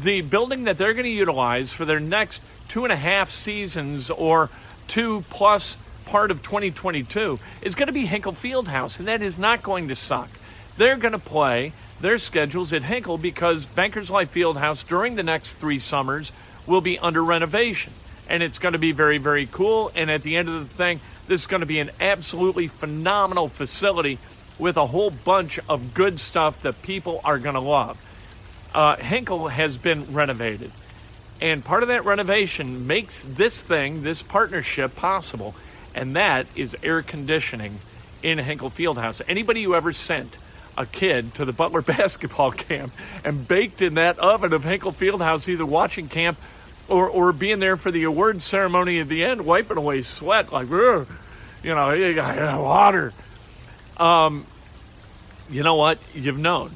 the 0.02 0.22
building 0.22 0.66
that 0.66 0.78
they're 0.78 0.94
going 0.94 1.06
to 1.06 1.10
utilize 1.10 1.74
for 1.74 1.86
their 1.86 2.00
next 2.00 2.42
two 2.68 2.84
and 2.84 2.92
a 2.92 2.98
half 2.98 3.30
seasons 3.30 4.10
or 4.10 4.50
two 4.88 5.24
plus 5.30 5.78
part 6.08 6.32
of 6.32 6.42
2022 6.42 7.38
is 7.62 7.76
going 7.76 7.88
to 7.88 7.94
be 7.94 8.06
Hinkle 8.06 8.32
Fieldhouse, 8.32 8.98
and 8.98 9.08
that 9.10 9.22
is 9.22 9.38
not 9.38 9.62
going 9.62 9.90
to 9.90 9.96
suck. 9.96 10.30
They're 10.78 10.98
going 10.98 11.12
to 11.12 11.20
play 11.20 11.74
their 12.00 12.18
schedules 12.18 12.72
at 12.72 12.84
Hinkle 12.84 13.18
because 13.18 13.66
Bankers 13.66 14.10
Life 14.10 14.34
Fieldhouse 14.34 14.88
during 14.88 15.16
the 15.16 15.24
next 15.24 15.56
three 15.56 15.80
summers 15.80 16.32
will 16.66 16.82
be 16.82 16.98
under 16.98 17.24
renovation. 17.24 17.92
And 18.30 18.42
it's 18.42 18.58
going 18.58 18.74
to 18.74 18.80
be 18.80 18.94
very, 18.94 19.18
very 19.18 19.48
cool. 19.48 19.92
And 19.96 20.10
at 20.10 20.24
the 20.24 20.38
end 20.38 20.50
of 20.50 20.68
the 20.68 20.74
thing, 20.74 21.02
this 21.28 21.42
is 21.42 21.48
going 21.48 21.62
to 21.62 21.68
be 21.68 21.80
an 21.80 21.92
absolutely 22.00 22.68
phenomenal 22.68 23.50
facility 23.50 24.18
with 24.58 24.78
a 24.78 24.88
whole 24.88 25.10
bunch 25.10 25.60
of 25.68 25.94
good 25.94 26.20
stuff 26.20 26.62
that 26.62 26.82
people 26.82 27.20
are 27.24 27.38
going 27.38 27.56
to 27.56 27.62
love. 27.62 27.98
Uh, 28.74 28.96
Hinkle 28.96 29.50
has 29.50 29.78
been 29.78 30.14
renovated. 30.14 30.72
And 31.42 31.64
part 31.64 31.84
of 31.84 31.90
that 31.90 32.06
renovation 32.06 32.88
makes 32.88 33.24
this 33.24 33.62
thing, 33.62 34.04
this 34.04 34.24
partnership, 34.24 34.96
possible 34.96 35.54
and 35.98 36.16
that 36.16 36.46
is 36.56 36.78
air 36.84 37.02
conditioning 37.02 37.80
in 38.22 38.38
Hinkle 38.38 38.70
Fieldhouse. 38.70 39.22
Anybody 39.28 39.64
who 39.64 39.74
ever 39.74 39.92
sent 39.92 40.38
a 40.78 40.86
kid 40.86 41.34
to 41.34 41.44
the 41.44 41.52
Butler 41.52 41.82
basketball 41.98 42.52
camp 42.52 42.94
and 43.24 43.48
baked 43.48 43.82
in 43.82 43.96
that 43.96 44.20
oven 44.20 44.54
of 44.54 44.64
Hinkle 44.64 44.92
Fieldhouse, 44.92 45.48
either 45.50 45.66
watching 45.66 46.08
camp 46.08 46.38
or, 46.88 47.10
or 47.10 47.34
being 47.34 47.60
there 47.60 47.76
for 47.76 47.92
the 47.92 48.04
award 48.04 48.44
ceremony 48.44 49.00
at 49.00 49.10
the 49.10 49.26
end, 49.26 49.44
wiping 49.44 49.78
away 49.78 50.02
sweat, 50.04 50.54
like, 50.54 50.70
you 50.70 51.08
know, 51.64 51.92
you 51.92 52.14
got 52.14 52.62
water. 52.62 53.12
Um, 53.98 54.46
you 55.50 55.64
know 55.64 55.76
what? 55.76 55.98
You've 56.14 56.38
known 56.38 56.72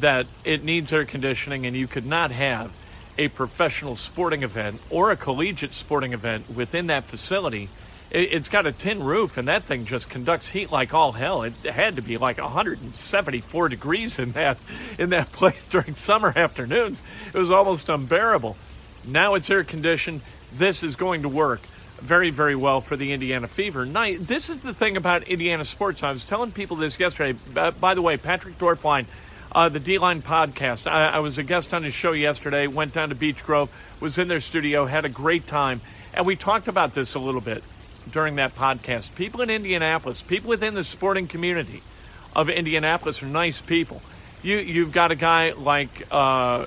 that 0.00 0.26
it 0.44 0.64
needs 0.64 0.92
air 0.92 1.04
conditioning, 1.04 1.66
and 1.66 1.76
you 1.76 1.86
could 1.86 2.06
not 2.06 2.30
have 2.30 2.72
a 3.18 3.28
professional 3.28 3.94
sporting 3.94 4.42
event 4.42 4.80
or 4.88 5.10
a 5.10 5.16
collegiate 5.16 5.74
sporting 5.74 6.14
event 6.14 6.48
within 6.48 6.86
that 6.86 7.04
facility 7.04 7.68
it's 8.14 8.50
got 8.50 8.66
a 8.66 8.72
tin 8.72 9.02
roof, 9.02 9.38
and 9.38 9.48
that 9.48 9.64
thing 9.64 9.86
just 9.86 10.10
conducts 10.10 10.50
heat 10.50 10.70
like 10.70 10.92
all 10.92 11.12
hell. 11.12 11.44
It 11.44 11.54
had 11.64 11.96
to 11.96 12.02
be 12.02 12.18
like 12.18 12.38
174 12.38 13.68
degrees 13.70 14.18
in 14.18 14.32
that 14.32 14.58
in 14.98 15.10
that 15.10 15.32
place 15.32 15.66
during 15.66 15.94
summer 15.94 16.32
afternoons. 16.36 17.00
It 17.32 17.38
was 17.38 17.50
almost 17.50 17.88
unbearable. 17.88 18.56
Now 19.04 19.34
it's 19.34 19.48
air 19.48 19.64
conditioned. 19.64 20.20
This 20.52 20.82
is 20.82 20.94
going 20.94 21.22
to 21.22 21.28
work 21.28 21.60
very, 22.00 22.30
very 22.30 22.54
well 22.54 22.82
for 22.82 22.96
the 22.96 23.12
Indiana 23.12 23.48
Fever. 23.48 23.86
Night. 23.86 24.26
This 24.26 24.50
is 24.50 24.58
the 24.58 24.74
thing 24.74 24.96
about 24.96 25.22
Indiana 25.22 25.64
sports. 25.64 26.02
I 26.02 26.12
was 26.12 26.24
telling 26.24 26.52
people 26.52 26.76
this 26.76 27.00
yesterday. 27.00 27.38
By 27.80 27.94
the 27.94 28.02
way, 28.02 28.18
Patrick 28.18 28.58
Dorfline, 28.58 29.06
uh, 29.52 29.70
the 29.70 29.80
D 29.80 29.96
Line 29.96 30.20
podcast. 30.20 30.90
I, 30.90 31.08
I 31.08 31.18
was 31.20 31.38
a 31.38 31.42
guest 31.42 31.72
on 31.72 31.82
his 31.82 31.94
show 31.94 32.12
yesterday. 32.12 32.66
Went 32.66 32.92
down 32.92 33.08
to 33.08 33.14
Beech 33.14 33.42
Grove, 33.42 33.70
was 34.00 34.18
in 34.18 34.28
their 34.28 34.40
studio, 34.40 34.84
had 34.84 35.06
a 35.06 35.08
great 35.08 35.46
time, 35.46 35.80
and 36.12 36.26
we 36.26 36.36
talked 36.36 36.68
about 36.68 36.92
this 36.92 37.14
a 37.14 37.18
little 37.18 37.40
bit 37.40 37.64
during 38.10 38.36
that 38.36 38.54
podcast. 38.56 39.14
People 39.14 39.40
in 39.40 39.50
Indianapolis, 39.50 40.20
people 40.20 40.50
within 40.50 40.74
the 40.74 40.84
sporting 40.84 41.28
community 41.28 41.82
of 42.34 42.48
Indianapolis 42.48 43.22
are 43.22 43.26
nice 43.26 43.60
people. 43.60 44.02
You, 44.42 44.58
you've 44.58 44.92
got 44.92 45.10
a 45.10 45.14
guy 45.14 45.52
like 45.52 46.06
uh, 46.10 46.66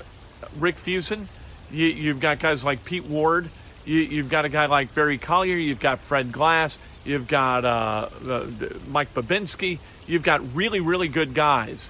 Rick 0.57 0.75
Fuson. 0.75 1.27
You, 1.71 2.09
have 2.09 2.19
got 2.19 2.39
guys 2.39 2.63
like 2.63 2.85
Pete 2.85 3.05
Ward. 3.05 3.49
You, 3.85 4.21
have 4.21 4.29
got 4.29 4.45
a 4.45 4.49
guy 4.49 4.67
like 4.67 4.95
Barry 4.95 5.17
Collier. 5.17 5.57
You've 5.57 5.79
got 5.79 5.99
Fred 5.99 6.31
Glass. 6.31 6.79
You've 7.03 7.27
got 7.27 7.65
uh, 7.65 8.09
uh, 8.27 8.47
Mike 8.87 9.13
Bobinski. 9.13 9.79
You've 10.07 10.23
got 10.23 10.55
really, 10.55 10.79
really 10.79 11.07
good 11.07 11.33
guys 11.33 11.89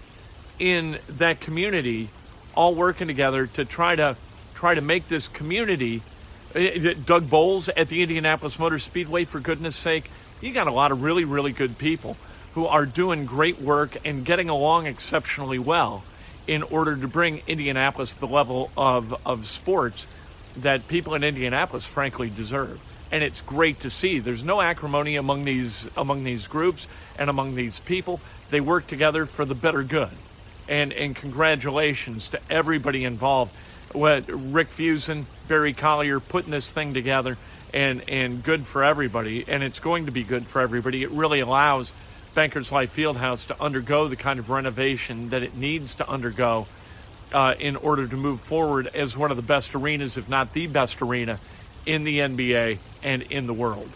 in 0.60 0.98
that 1.10 1.40
community, 1.40 2.10
all 2.56 2.74
working 2.74 3.08
together 3.08 3.48
to 3.48 3.66
try 3.66 3.96
to 3.96 4.16
try 4.56 4.74
to 4.74 4.82
make 4.82 5.08
this 5.10 5.28
community 5.28 6.02
Eh, 6.56 6.92
eh, 6.92 6.94
Doug 7.06 7.30
Boles 7.30 7.68
at 7.68 7.90
the 7.90 8.02
Indianapolis 8.02 8.58
Motor 8.58 8.80
Speedway, 8.80 9.26
for 9.26 9.42
goodness 9.42 9.76
sake. 9.76 10.10
You 10.40 10.54
got 10.54 10.68
a 10.68 10.72
lot 10.72 10.94
of 10.94 11.04
really, 11.04 11.26
really 11.26 11.52
good 11.52 11.78
people 11.78 12.16
who 12.54 12.66
are 12.66 12.86
doing 12.86 13.26
great 13.26 13.62
work 13.62 13.98
and 14.06 14.24
getting 14.24 14.48
along 14.48 14.86
exceptionally 14.86 15.60
well 15.60 16.06
in 16.48 16.64
order 16.64 16.96
to 16.96 17.08
bring 17.10 17.42
Indianapolis 17.46 18.14
the 18.14 18.28
level 18.28 18.72
of, 18.78 19.14
of 19.26 19.48
sports 19.48 20.08
that 20.56 20.88
people 20.88 21.14
in 21.14 21.26
Indianapolis 21.26 21.86
frankly 21.86 22.30
deserve. 22.30 22.80
And 23.12 23.22
it's 23.22 23.42
great 23.42 23.82
to 23.82 23.90
see. 23.90 24.20
There's 24.20 24.44
no 24.44 24.62
acrimony 24.62 25.18
among 25.18 25.44
these 25.44 25.90
among 25.98 26.24
these 26.24 26.48
groups 26.48 26.88
and 27.20 27.30
among 27.30 27.56
these 27.56 27.80
people. 27.80 28.22
They 28.50 28.62
work 28.62 28.88
together 28.88 29.26
for 29.26 29.44
the 29.44 29.56
better 29.56 29.84
good. 29.84 30.10
And 30.70 30.94
and 30.94 31.16
congratulations 31.16 32.30
to 32.30 32.40
everybody 32.50 33.04
involved 33.04 33.52
what 33.96 34.26
Rick 34.28 34.70
Fuson, 34.72 35.26
Barry 35.48 35.74
Collier 35.74 36.20
putting 36.20 36.52
this 36.52 36.72
thing 36.72 36.94
together 36.94 37.38
and, 37.74 38.08
and 38.10 38.44
good 38.44 38.66
for 38.66 38.84
everybody. 38.84 39.46
And 39.48 39.64
it's 39.64 39.80
going 39.80 40.06
to 40.06 40.12
be 40.12 40.24
good 40.24 40.48
for 40.48 40.62
everybody. 40.62 41.04
It 41.04 41.12
really 41.12 41.40
allows 41.40 41.94
Bankers 42.34 42.72
Life 42.72 42.96
Fieldhouse 42.96 43.48
to 43.48 43.62
undergo 43.62 44.08
the 44.08 44.16
kind 44.16 44.40
of 44.40 44.50
renovation 44.50 45.30
that 45.30 45.44
it 45.44 45.56
needs 45.56 45.96
to 45.96 46.10
undergo 46.10 46.68
uh, 47.34 47.56
in 47.60 47.76
order 47.76 48.08
to 48.08 48.16
move 48.16 48.40
forward 48.40 48.88
as 48.88 49.18
one 49.18 49.32
of 49.32 49.38
the 49.38 49.44
best 49.44 49.76
arenas, 49.76 50.18
if 50.18 50.30
not 50.30 50.54
the 50.54 50.68
best 50.68 51.02
arena, 51.02 51.40
in 51.86 52.04
the 52.04 52.20
NBA 52.20 52.80
and 53.04 53.22
in 53.24 53.48
the 53.48 53.54
world. 53.54 53.90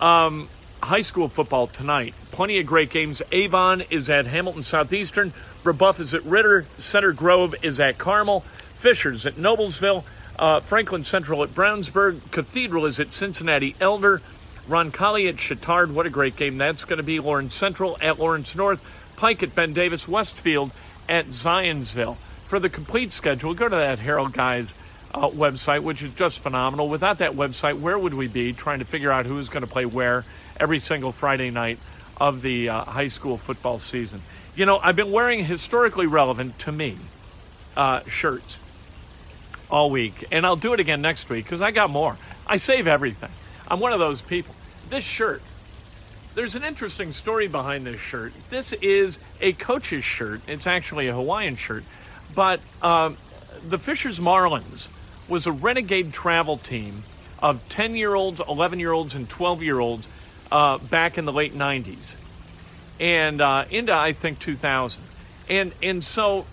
Um, 0.00 0.48
high 0.82 1.00
school 1.00 1.28
football 1.28 1.66
tonight. 1.66 2.14
Plenty 2.30 2.58
of 2.60 2.66
great 2.66 2.90
games. 2.90 3.22
Avon 3.32 3.82
is 3.90 4.10
at 4.10 4.26
Hamilton 4.26 4.62
Southeastern. 4.62 5.32
Brebeuf 5.62 5.98
is 5.98 6.14
at 6.14 6.24
Ritter. 6.24 6.66
Center 6.78 7.12
Grove 7.12 7.54
is 7.62 7.80
at 7.80 7.96
Carmel. 7.98 8.44
Fishers 8.84 9.24
at 9.24 9.36
Noblesville, 9.36 10.04
uh, 10.38 10.60
Franklin 10.60 11.04
Central 11.04 11.42
at 11.42 11.54
Brownsburg, 11.54 12.30
Cathedral 12.30 12.84
is 12.84 13.00
at 13.00 13.14
Cincinnati 13.14 13.74
Elder, 13.80 14.20
Roncalli 14.68 15.26
at 15.26 15.36
Chatard. 15.36 15.94
What 15.94 16.04
a 16.04 16.10
great 16.10 16.36
game 16.36 16.58
that's 16.58 16.84
going 16.84 16.98
to 16.98 17.02
be. 17.02 17.18
Lawrence 17.18 17.54
Central 17.54 17.96
at 18.02 18.18
Lawrence 18.18 18.54
North, 18.54 18.82
Pike 19.16 19.42
at 19.42 19.54
Ben 19.54 19.72
Davis, 19.72 20.06
Westfield 20.06 20.70
at 21.08 21.28
Zionsville. 21.28 22.18
For 22.44 22.60
the 22.60 22.68
complete 22.68 23.14
schedule, 23.14 23.54
go 23.54 23.70
to 23.70 23.74
that 23.74 24.00
Herald 24.00 24.34
Guys 24.34 24.74
uh, 25.14 25.30
website, 25.30 25.82
which 25.82 26.02
is 26.02 26.12
just 26.12 26.40
phenomenal. 26.40 26.90
Without 26.90 27.16
that 27.20 27.32
website, 27.32 27.80
where 27.80 27.98
would 27.98 28.12
we 28.12 28.26
be 28.26 28.52
trying 28.52 28.80
to 28.80 28.84
figure 28.84 29.10
out 29.10 29.24
who's 29.24 29.48
going 29.48 29.64
to 29.64 29.72
play 29.72 29.86
where 29.86 30.26
every 30.60 30.78
single 30.78 31.10
Friday 31.10 31.48
night 31.50 31.78
of 32.18 32.42
the 32.42 32.68
uh, 32.68 32.84
high 32.84 33.08
school 33.08 33.38
football 33.38 33.78
season? 33.78 34.20
You 34.54 34.66
know, 34.66 34.76
I've 34.76 34.94
been 34.94 35.10
wearing 35.10 35.46
historically 35.46 36.06
relevant 36.06 36.58
to 36.58 36.70
me 36.70 36.98
uh, 37.78 38.02
shirts 38.06 38.60
all 39.74 39.90
week, 39.90 40.24
and 40.30 40.46
I'll 40.46 40.54
do 40.54 40.72
it 40.72 40.78
again 40.78 41.02
next 41.02 41.28
week 41.28 41.44
because 41.44 41.60
I 41.60 41.72
got 41.72 41.90
more. 41.90 42.16
I 42.46 42.58
save 42.58 42.86
everything. 42.86 43.30
I'm 43.66 43.80
one 43.80 43.92
of 43.92 43.98
those 43.98 44.22
people. 44.22 44.54
This 44.88 45.02
shirt, 45.02 45.42
there's 46.36 46.54
an 46.54 46.62
interesting 46.62 47.10
story 47.10 47.48
behind 47.48 47.84
this 47.84 47.98
shirt. 47.98 48.32
This 48.50 48.72
is 48.74 49.18
a 49.40 49.52
coach's 49.52 50.04
shirt. 50.04 50.42
It's 50.46 50.68
actually 50.68 51.08
a 51.08 51.12
Hawaiian 51.12 51.56
shirt, 51.56 51.82
but 52.36 52.60
um, 52.82 53.16
the 53.68 53.76
Fishers 53.76 54.20
Marlins 54.20 54.90
was 55.26 55.48
a 55.48 55.52
renegade 55.52 56.12
travel 56.12 56.56
team 56.56 57.02
of 57.40 57.68
10 57.68 57.96
year 57.96 58.14
olds, 58.14 58.40
11 58.48 58.78
year 58.78 58.92
olds, 58.92 59.16
and 59.16 59.28
12 59.28 59.64
year 59.64 59.80
olds 59.80 60.08
uh, 60.52 60.78
back 60.78 61.18
in 61.18 61.24
the 61.24 61.32
late 61.32 61.52
90s 61.52 62.14
and 63.00 63.40
uh, 63.40 63.64
into, 63.72 63.92
I 63.92 64.12
think, 64.12 64.38
2000. 64.38 65.02
And, 65.48 65.72
and 65.82 66.04
so 66.04 66.46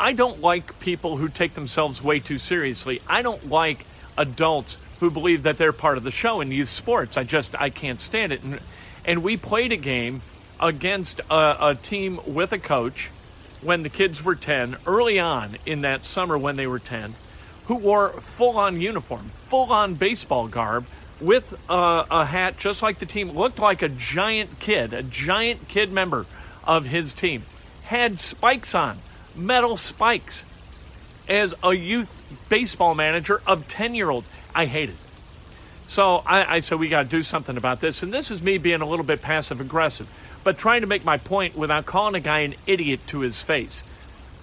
I 0.00 0.12
don't 0.12 0.40
like 0.40 0.80
people 0.80 1.18
who 1.18 1.28
take 1.28 1.54
themselves 1.54 2.02
way 2.02 2.20
too 2.20 2.38
seriously. 2.38 3.02
I 3.06 3.22
don't 3.22 3.50
like 3.50 3.84
adults 4.16 4.78
who 4.98 5.10
believe 5.10 5.44
that 5.44 5.58
they're 5.58 5.72
part 5.72 5.98
of 5.98 6.04
the 6.04 6.10
show 6.10 6.40
in 6.40 6.50
youth 6.50 6.70
sports. 6.70 7.16
I 7.16 7.24
just, 7.24 7.54
I 7.60 7.70
can't 7.70 8.00
stand 8.00 8.32
it. 8.32 8.42
And, 8.42 8.60
and 9.04 9.22
we 9.22 9.36
played 9.36 9.72
a 9.72 9.76
game 9.76 10.22
against 10.58 11.20
a, 11.30 11.68
a 11.68 11.74
team 11.74 12.18
with 12.26 12.52
a 12.52 12.58
coach 12.58 13.10
when 13.60 13.82
the 13.82 13.88
kids 13.90 14.24
were 14.24 14.34
10, 14.34 14.78
early 14.86 15.20
on 15.20 15.58
in 15.66 15.82
that 15.82 16.06
summer 16.06 16.36
when 16.36 16.56
they 16.56 16.66
were 16.66 16.78
10 16.78 17.14
who 17.70 17.76
wore 17.76 18.08
full 18.14 18.58
on 18.58 18.80
uniform, 18.80 19.28
full 19.46 19.70
on 19.70 19.94
baseball 19.94 20.48
garb 20.48 20.84
with 21.20 21.52
a, 21.68 22.04
a 22.10 22.24
hat 22.24 22.58
just 22.58 22.82
like 22.82 22.98
the 22.98 23.06
team, 23.06 23.30
looked 23.30 23.60
like 23.60 23.80
a 23.80 23.88
giant 23.88 24.58
kid, 24.58 24.92
a 24.92 25.04
giant 25.04 25.68
kid 25.68 25.92
member 25.92 26.26
of 26.64 26.84
his 26.86 27.14
team, 27.14 27.44
had 27.82 28.18
spikes 28.18 28.74
on, 28.74 28.98
metal 29.40 29.76
spikes, 29.76 30.44
as 31.30 31.54
a 31.62 31.72
youth 31.72 32.20
baseball 32.48 32.94
manager 32.94 33.40
of 33.46 33.68
10 33.68 33.94
year 33.94 34.10
olds. 34.10 34.28
I 34.54 34.66
hate 34.66 34.90
it. 34.90 34.96
So 35.86 36.22
I, 36.26 36.56
I 36.56 36.60
said, 36.60 36.78
we 36.78 36.88
got 36.88 37.04
to 37.04 37.08
do 37.08 37.22
something 37.22 37.56
about 37.56 37.80
this. 37.80 38.02
And 38.02 38.12
this 38.12 38.30
is 38.30 38.42
me 38.42 38.58
being 38.58 38.80
a 38.80 38.86
little 38.86 39.04
bit 39.04 39.22
passive 39.22 39.60
aggressive, 39.60 40.08
but 40.44 40.58
trying 40.58 40.82
to 40.82 40.86
make 40.86 41.04
my 41.04 41.16
point 41.16 41.56
without 41.56 41.86
calling 41.86 42.14
a 42.16 42.20
guy 42.20 42.40
an 42.40 42.54
idiot 42.66 43.00
to 43.08 43.20
his 43.20 43.42
face. 43.42 43.84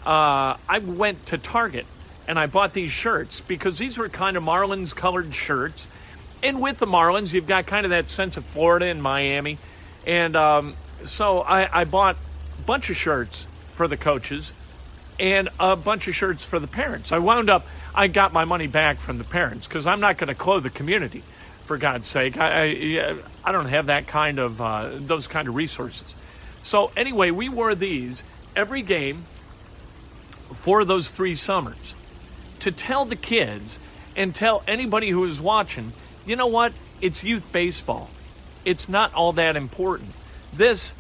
Uh, 0.06 0.56
I 0.68 0.80
went 0.84 1.26
to 1.28 1.38
Target 1.38 1.86
and 2.28 2.40
I 2.40 2.48
bought 2.48 2.74
these 2.74 2.92
shirts 2.92 3.42
because 3.42 3.78
these 3.78 3.98
were 3.98 4.10
kind 4.10 4.38
of 4.38 4.44
Marlins 4.44 4.96
colored 4.96 5.34
shirts. 5.34 5.88
And 6.42 6.62
with 6.62 6.78
the 6.80 6.86
Marlins, 6.86 7.34
you've 7.34 7.48
got 7.48 7.66
kind 7.66 7.86
of 7.86 7.90
that 7.90 8.10
sense 8.10 8.38
of 8.38 8.46
Florida 8.46 8.86
and 8.86 9.02
Miami. 9.04 9.58
And 10.06 10.36
um, 10.36 10.76
so 11.04 11.42
I, 11.42 11.82
I 11.82 11.84
bought 11.84 12.16
a 12.60 12.62
bunch 12.64 12.90
of 12.90 12.96
shirts 12.96 13.48
for 13.74 13.88
the 13.88 13.98
coaches 13.98 14.54
and 15.20 15.50
a 15.60 15.76
bunch 15.76 16.08
of 16.08 16.16
shirts 16.16 16.44
for 16.46 16.60
the 16.60 16.68
parents. 16.68 17.12
I 17.12 17.18
wound 17.20 17.50
up, 17.50 17.66
I 17.96 18.08
got 18.08 18.34
my 18.34 18.46
money 18.46 18.68
back 18.68 19.00
from 19.00 19.18
the 19.18 19.24
parents 19.24 19.68
because 19.68 19.88
I'm 19.88 20.00
not 20.00 20.18
going 20.18 20.28
to 20.28 20.36
clothe 20.36 20.64
the 20.64 20.70
community, 20.70 21.24
for 21.68 21.78
God's 21.78 22.08
sake. 22.08 22.38
I, 22.38 22.64
I, 22.64 23.18
I 23.44 23.52
don't 23.52 23.68
have 23.68 23.88
that 23.88 24.08
kind 24.08 24.40
of, 24.40 24.62
uh, 24.62 24.92
those 24.94 25.28
kind 25.28 25.48
of 25.48 25.56
resources. 25.56 26.16
So 26.64 26.92
anyway, 26.96 27.32
we 27.32 27.50
wore 27.50 27.76
these 27.76 28.24
every 28.56 28.82
game 28.82 29.26
for 30.54 30.86
those 30.86 31.12
three 31.12 31.36
summers 31.36 31.94
to 32.62 32.72
tell 32.72 33.06
the 33.06 33.16
kids 33.16 33.80
and 34.16 34.34
tell 34.34 34.64
anybody 34.68 35.10
who 35.10 35.24
is 35.26 35.40
watching, 35.40 35.92
you 36.26 36.36
know 36.36 36.48
what? 36.48 36.74
It's 37.02 37.24
youth 37.24 37.52
baseball. 37.52 38.10
It's 38.66 38.90
not 38.90 39.14
all 39.14 39.34
that 39.34 39.56
important. 39.56 40.12
This 40.52 40.94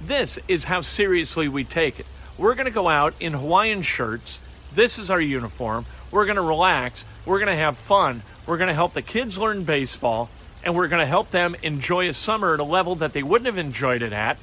this 0.00 0.38
is 0.46 0.64
how 0.64 0.80
seriously 0.80 1.48
we 1.48 1.64
take 1.64 1.98
it. 1.98 2.06
We're 2.38 2.54
going 2.54 2.66
to 2.66 2.72
go 2.72 2.88
out 2.88 3.14
in 3.20 3.34
Hawaiian 3.34 3.82
shirts. 3.82 4.40
This 4.74 4.98
is 4.98 5.10
our 5.10 5.20
uniform. 5.20 5.84
We're 6.10 6.24
going 6.24 6.36
to 6.36 6.42
relax. 6.42 7.04
We're 7.26 7.38
going 7.38 7.48
to 7.48 7.62
have 7.62 7.76
fun. 7.76 8.22
We're 8.46 8.56
going 8.56 8.68
to 8.68 8.74
help 8.74 8.94
the 8.94 9.02
kids 9.02 9.36
learn 9.38 9.64
baseball 9.64 10.30
and 10.64 10.74
we're 10.74 10.88
going 10.88 11.00
to 11.00 11.06
help 11.06 11.30
them 11.30 11.54
enjoy 11.62 12.08
a 12.08 12.12
summer 12.12 12.54
at 12.54 12.60
a 12.60 12.64
level 12.64 12.94
that 12.96 13.12
they 13.12 13.22
wouldn't 13.22 13.46
have 13.46 13.58
enjoyed 13.58 14.02
it 14.02 14.12
at 14.12 14.38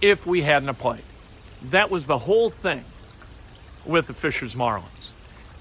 if 0.00 0.26
we 0.26 0.42
hadn't 0.42 0.74
played. 0.76 1.02
That 1.62 1.90
was 1.90 2.06
the 2.06 2.18
whole 2.18 2.50
thing 2.50 2.84
with 3.84 4.06
the 4.06 4.14
Fishers 4.14 4.54
Marlins 4.54 5.12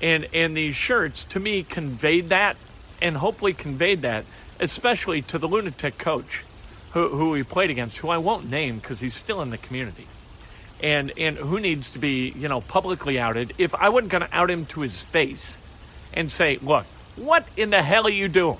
and 0.02 0.28
and 0.34 0.56
these 0.56 0.76
shirts 0.76 1.24
to 1.26 1.40
me 1.40 1.64
conveyed 1.64 2.30
that 2.30 2.56
and 3.02 3.18
hopefully 3.18 3.54
conveyed 3.54 4.02
that 4.02 4.26
especially 4.60 5.22
to 5.22 5.38
the 5.38 5.48
lunatic 5.48 5.98
coach 5.98 6.44
who, 6.92 7.10
who 7.10 7.30
we 7.32 7.44
played 7.44 7.70
against 7.70 7.98
who 7.98 8.10
i 8.10 8.18
won't 8.18 8.50
name 8.50 8.78
because 8.78 9.00
he's 9.00 9.14
still 9.14 9.42
in 9.42 9.50
the 9.50 9.58
community 9.58 10.08
and 10.82 11.12
and 11.18 11.38
who 11.38 11.60
needs 11.60 11.90
to 11.90 12.00
be 12.00 12.30
you 12.38 12.48
know 12.48 12.62
publicly 12.62 13.20
outed 13.20 13.54
if 13.58 13.74
i 13.76 13.90
wasn't 13.90 14.12
going 14.12 14.24
to 14.24 14.36
out 14.36 14.50
him 14.50 14.66
to 14.66 14.82
his 14.82 15.04
face 15.06 15.58
and 16.14 16.32
say 16.32 16.58
look 16.62 16.86
what 17.16 17.46
in 17.58 17.70
the 17.70 17.82
hell 17.82 18.08
are 18.08 18.12
you 18.12 18.28
doing 18.28 18.58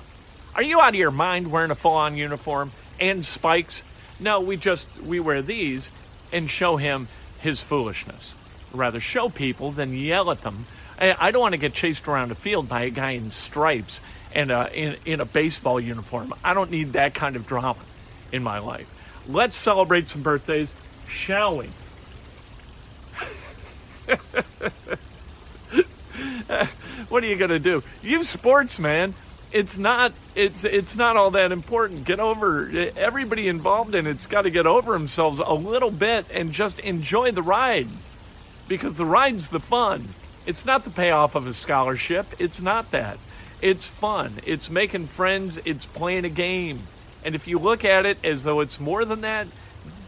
are 0.54 0.62
you 0.62 0.80
out 0.80 0.90
of 0.90 0.94
your 0.96 1.10
mind 1.10 1.50
wearing 1.50 1.70
a 1.70 1.74
full-on 1.74 2.16
uniform 2.16 2.72
and 2.98 3.24
spikes 3.24 3.82
no 4.18 4.40
we 4.40 4.56
just 4.56 4.86
we 5.02 5.18
wear 5.18 5.42
these 5.42 5.90
and 6.32 6.50
show 6.50 6.76
him 6.76 7.08
his 7.38 7.62
foolishness 7.62 8.34
rather 8.72 9.00
show 9.00 9.28
people 9.28 9.72
than 9.72 9.94
yell 9.94 10.30
at 10.30 10.42
them 10.42 10.66
I 11.00 11.30
don't 11.30 11.40
want 11.40 11.54
to 11.54 11.58
get 11.58 11.72
chased 11.72 12.06
around 12.06 12.28
the 12.28 12.34
field 12.34 12.68
by 12.68 12.82
a 12.82 12.90
guy 12.90 13.12
in 13.12 13.30
stripes 13.30 14.02
and 14.34 14.50
uh, 14.50 14.68
in, 14.72 14.96
in 15.06 15.20
a 15.20 15.24
baseball 15.24 15.80
uniform. 15.80 16.32
I 16.44 16.52
don't 16.52 16.70
need 16.70 16.92
that 16.92 17.14
kind 17.14 17.36
of 17.36 17.46
drama 17.46 17.80
in 18.32 18.42
my 18.42 18.58
life. 18.58 18.92
Let's 19.26 19.56
celebrate 19.56 20.08
some 20.08 20.22
birthdays, 20.22 20.72
shall 21.08 21.56
we? 21.56 21.70
What 27.08 27.24
are 27.24 27.26
you 27.26 27.36
going 27.36 27.50
to 27.50 27.58
do? 27.58 27.82
You 28.02 28.22
sports, 28.22 28.78
man. 28.78 29.14
It's 29.52 29.78
not 29.78 30.12
it's 30.36 30.64
it's 30.64 30.94
not 30.96 31.16
all 31.16 31.32
that 31.32 31.50
important. 31.50 32.04
Get 32.04 32.20
over 32.20 32.70
everybody 32.96 33.48
involved 33.48 33.94
in 33.96 34.06
it's 34.06 34.26
got 34.26 34.42
to 34.42 34.50
get 34.50 34.66
over 34.66 34.92
themselves 34.92 35.40
a 35.44 35.52
little 35.52 35.90
bit 35.90 36.26
and 36.32 36.52
just 36.52 36.78
enjoy 36.80 37.32
the 37.32 37.42
ride 37.42 37.88
because 38.68 38.92
the 38.92 39.04
ride's 39.04 39.48
the 39.48 39.58
fun. 39.58 40.10
It's 40.46 40.64
not 40.64 40.84
the 40.84 40.90
payoff 40.90 41.34
of 41.34 41.46
a 41.46 41.52
scholarship. 41.52 42.26
It's 42.38 42.62
not 42.62 42.92
that. 42.92 43.18
It's 43.60 43.86
fun. 43.86 44.34
It's 44.46 44.70
making 44.70 45.06
friends. 45.06 45.58
It's 45.64 45.86
playing 45.86 46.24
a 46.24 46.30
game. 46.30 46.82
And 47.24 47.34
if 47.34 47.46
you 47.46 47.58
look 47.58 47.84
at 47.84 48.06
it 48.06 48.18
as 48.24 48.44
though 48.44 48.60
it's 48.60 48.80
more 48.80 49.04
than 49.04 49.20
that, 49.22 49.48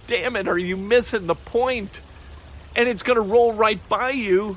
damn 0.07 0.37
it, 0.37 0.49
are 0.49 0.59
you 0.59 0.77
missing 0.77 1.27
the 1.27 1.35
point? 1.35 2.01
And 2.75 2.89
it's 2.89 3.03
going 3.03 3.17
to 3.17 3.23
roll 3.23 3.53
right 3.53 3.81
by 3.89 4.11
you. 4.11 4.57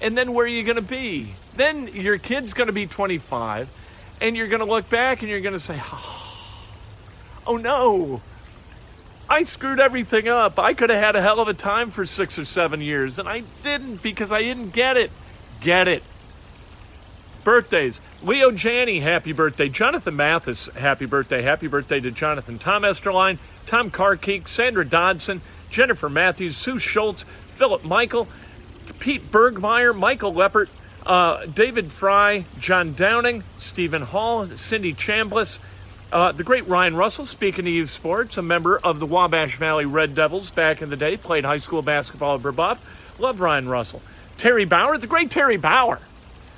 And 0.00 0.16
then 0.16 0.32
where 0.32 0.46
are 0.46 0.48
you 0.48 0.62
going 0.62 0.76
to 0.76 0.82
be? 0.82 1.34
Then 1.56 1.88
your 1.88 2.18
kid's 2.18 2.54
going 2.54 2.68
to 2.68 2.72
be 2.72 2.86
25, 2.86 3.70
and 4.20 4.36
you're 4.36 4.46
going 4.46 4.60
to 4.60 4.66
look 4.66 4.88
back 4.88 5.20
and 5.20 5.28
you're 5.28 5.40
going 5.40 5.52
to 5.52 5.60
say, 5.60 5.78
oh, 5.92 6.46
oh 7.46 7.56
no, 7.56 8.22
I 9.28 9.44
screwed 9.44 9.78
everything 9.78 10.26
up. 10.28 10.58
I 10.58 10.74
could 10.74 10.90
have 10.90 11.00
had 11.00 11.14
a 11.14 11.22
hell 11.22 11.38
of 11.38 11.46
a 11.46 11.54
time 11.54 11.90
for 11.90 12.04
six 12.04 12.36
or 12.36 12.44
seven 12.44 12.80
years, 12.80 13.18
and 13.18 13.28
I 13.28 13.44
didn't 13.62 14.02
because 14.02 14.32
I 14.32 14.40
didn't 14.40 14.70
get 14.70 14.96
it. 14.96 15.12
Get 15.60 15.86
it. 15.86 16.02
Birthdays. 17.44 18.00
Leo 18.22 18.50
Janney, 18.50 19.00
happy 19.00 19.32
birthday. 19.32 19.68
Jonathan 19.68 20.16
Mathis, 20.16 20.66
happy 20.74 21.06
birthday. 21.06 21.42
Happy 21.42 21.68
birthday 21.68 22.00
to 22.00 22.10
Jonathan. 22.10 22.58
Tom 22.58 22.82
Esterline, 22.82 23.38
Tom 23.66 23.90
Carkeek, 23.90 24.48
Sandra 24.48 24.84
Dodson, 24.84 25.42
Jennifer 25.70 26.08
Matthews, 26.08 26.56
Sue 26.56 26.78
Schultz, 26.78 27.24
Philip 27.60 27.84
Michael, 27.84 28.26
Pete 29.00 29.30
Bergmeyer, 29.30 29.94
Michael 29.94 30.32
Leppert, 30.32 30.70
uh, 31.04 31.44
David 31.44 31.92
Fry, 31.92 32.46
John 32.58 32.94
Downing, 32.94 33.44
Stephen 33.58 34.00
Hall, 34.00 34.46
Cindy 34.56 34.94
Chambliss, 34.94 35.60
uh, 36.10 36.32
the 36.32 36.42
great 36.42 36.66
Ryan 36.66 36.96
Russell, 36.96 37.26
speaking 37.26 37.66
to 37.66 37.70
youth 37.70 37.90
sports, 37.90 38.38
a 38.38 38.42
member 38.42 38.78
of 38.78 38.98
the 38.98 39.04
Wabash 39.04 39.56
Valley 39.56 39.84
Red 39.84 40.14
Devils 40.14 40.50
back 40.50 40.80
in 40.80 40.88
the 40.88 40.96
day, 40.96 41.18
played 41.18 41.44
high 41.44 41.58
school 41.58 41.82
basketball 41.82 42.36
at 42.36 42.40
Brebeuf. 42.40 42.78
Love 43.18 43.42
Ryan 43.42 43.68
Russell. 43.68 44.00
Terry 44.38 44.64
Bauer, 44.64 44.96
the 44.96 45.06
great 45.06 45.30
Terry 45.30 45.58
Bauer. 45.58 45.98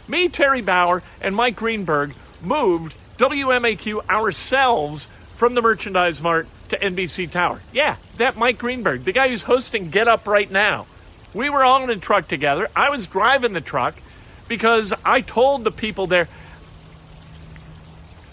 Me, 0.06 0.28
Terry 0.28 0.62
Bauer, 0.62 1.02
and 1.20 1.34
Mike 1.34 1.56
Greenberg 1.56 2.14
moved 2.40 2.94
WMAQ 3.18 4.08
ourselves 4.08 5.08
from 5.34 5.54
the 5.54 5.62
Merchandise 5.62 6.22
Mart 6.22 6.46
to 6.68 6.78
NBC 6.78 7.28
Tower. 7.28 7.60
Yeah, 7.72 7.96
that 8.18 8.36
Mike 8.36 8.58
Greenberg, 8.58 9.02
the 9.02 9.10
guy 9.10 9.26
who's 9.26 9.42
hosting 9.42 9.90
Get 9.90 10.06
Up 10.06 10.28
right 10.28 10.48
now. 10.48 10.86
We 11.34 11.50
were 11.50 11.64
all 11.64 11.82
in 11.82 11.90
a 11.90 11.96
truck 11.96 12.28
together. 12.28 12.68
I 12.76 12.90
was 12.90 13.06
driving 13.06 13.52
the 13.52 13.60
truck 13.60 13.94
because 14.48 14.92
I 15.04 15.20
told 15.20 15.64
the 15.64 15.70
people 15.70 16.06
there, 16.06 16.28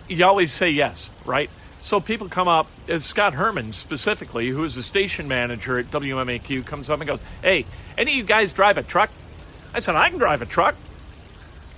you 0.08 0.26
always 0.26 0.52
say 0.52 0.70
yes, 0.70 1.10
right? 1.26 1.50
So 1.82 2.00
people 2.00 2.28
come 2.28 2.48
up, 2.48 2.68
as 2.88 3.06
Scott 3.06 3.34
Herman 3.34 3.72
specifically, 3.74 4.50
who 4.50 4.64
is 4.64 4.76
the 4.76 4.84
station 4.84 5.28
manager 5.28 5.78
at 5.78 5.90
WMAQ, 5.92 6.66
comes 6.66 6.90
up 6.90 7.00
and 7.00 7.08
goes, 7.08 7.22
Hey, 7.42 7.66
any 7.98 8.12
of 8.12 8.18
you 8.18 8.24
guys 8.24 8.52
drive 8.52 8.78
a 8.78 8.84
truck? 8.84 9.10
I 9.74 9.80
said, 9.80 9.96
I 9.96 10.10
can 10.10 10.20
drive 10.20 10.42
a 10.42 10.46
truck. 10.46 10.76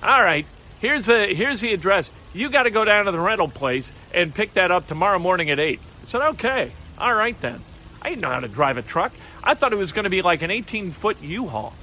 All 0.02 0.24
right, 0.24 0.48
here's 0.80 1.08
a 1.08 1.34
here's 1.34 1.62
the 1.62 1.74
address. 1.74 2.12
You 2.34 2.50
got 2.50 2.64
to 2.64 2.72
go 2.72 2.84
down 2.84 3.06
to 3.06 3.12
the 3.12 3.20
rental 3.20 3.48
place 3.48 3.94
and 4.14 4.34
pick 4.34 4.56
that 4.56 4.72
up 4.72 4.88
tomorrow 4.88 5.20
morning 5.20 5.52
at 5.52 5.60
eight. 5.60 5.80
I 6.02 6.06
said, 6.06 6.22
okay, 6.22 6.72
all 6.98 7.14
right 7.14 7.40
then. 7.42 7.62
I 8.02 8.10
didn't 8.10 8.22
know 8.22 8.30
how 8.30 8.40
to 8.40 8.48
drive 8.48 8.78
a 8.78 8.82
truck. 8.82 9.14
I 9.44 9.54
thought 9.54 9.74
it 9.74 9.78
was 9.78 9.92
going 9.92 10.04
to 10.04 10.10
be 10.10 10.22
like 10.22 10.42
an 10.42 10.52
18 10.52 10.92
foot 10.92 11.22
U-Haul. 11.22 11.74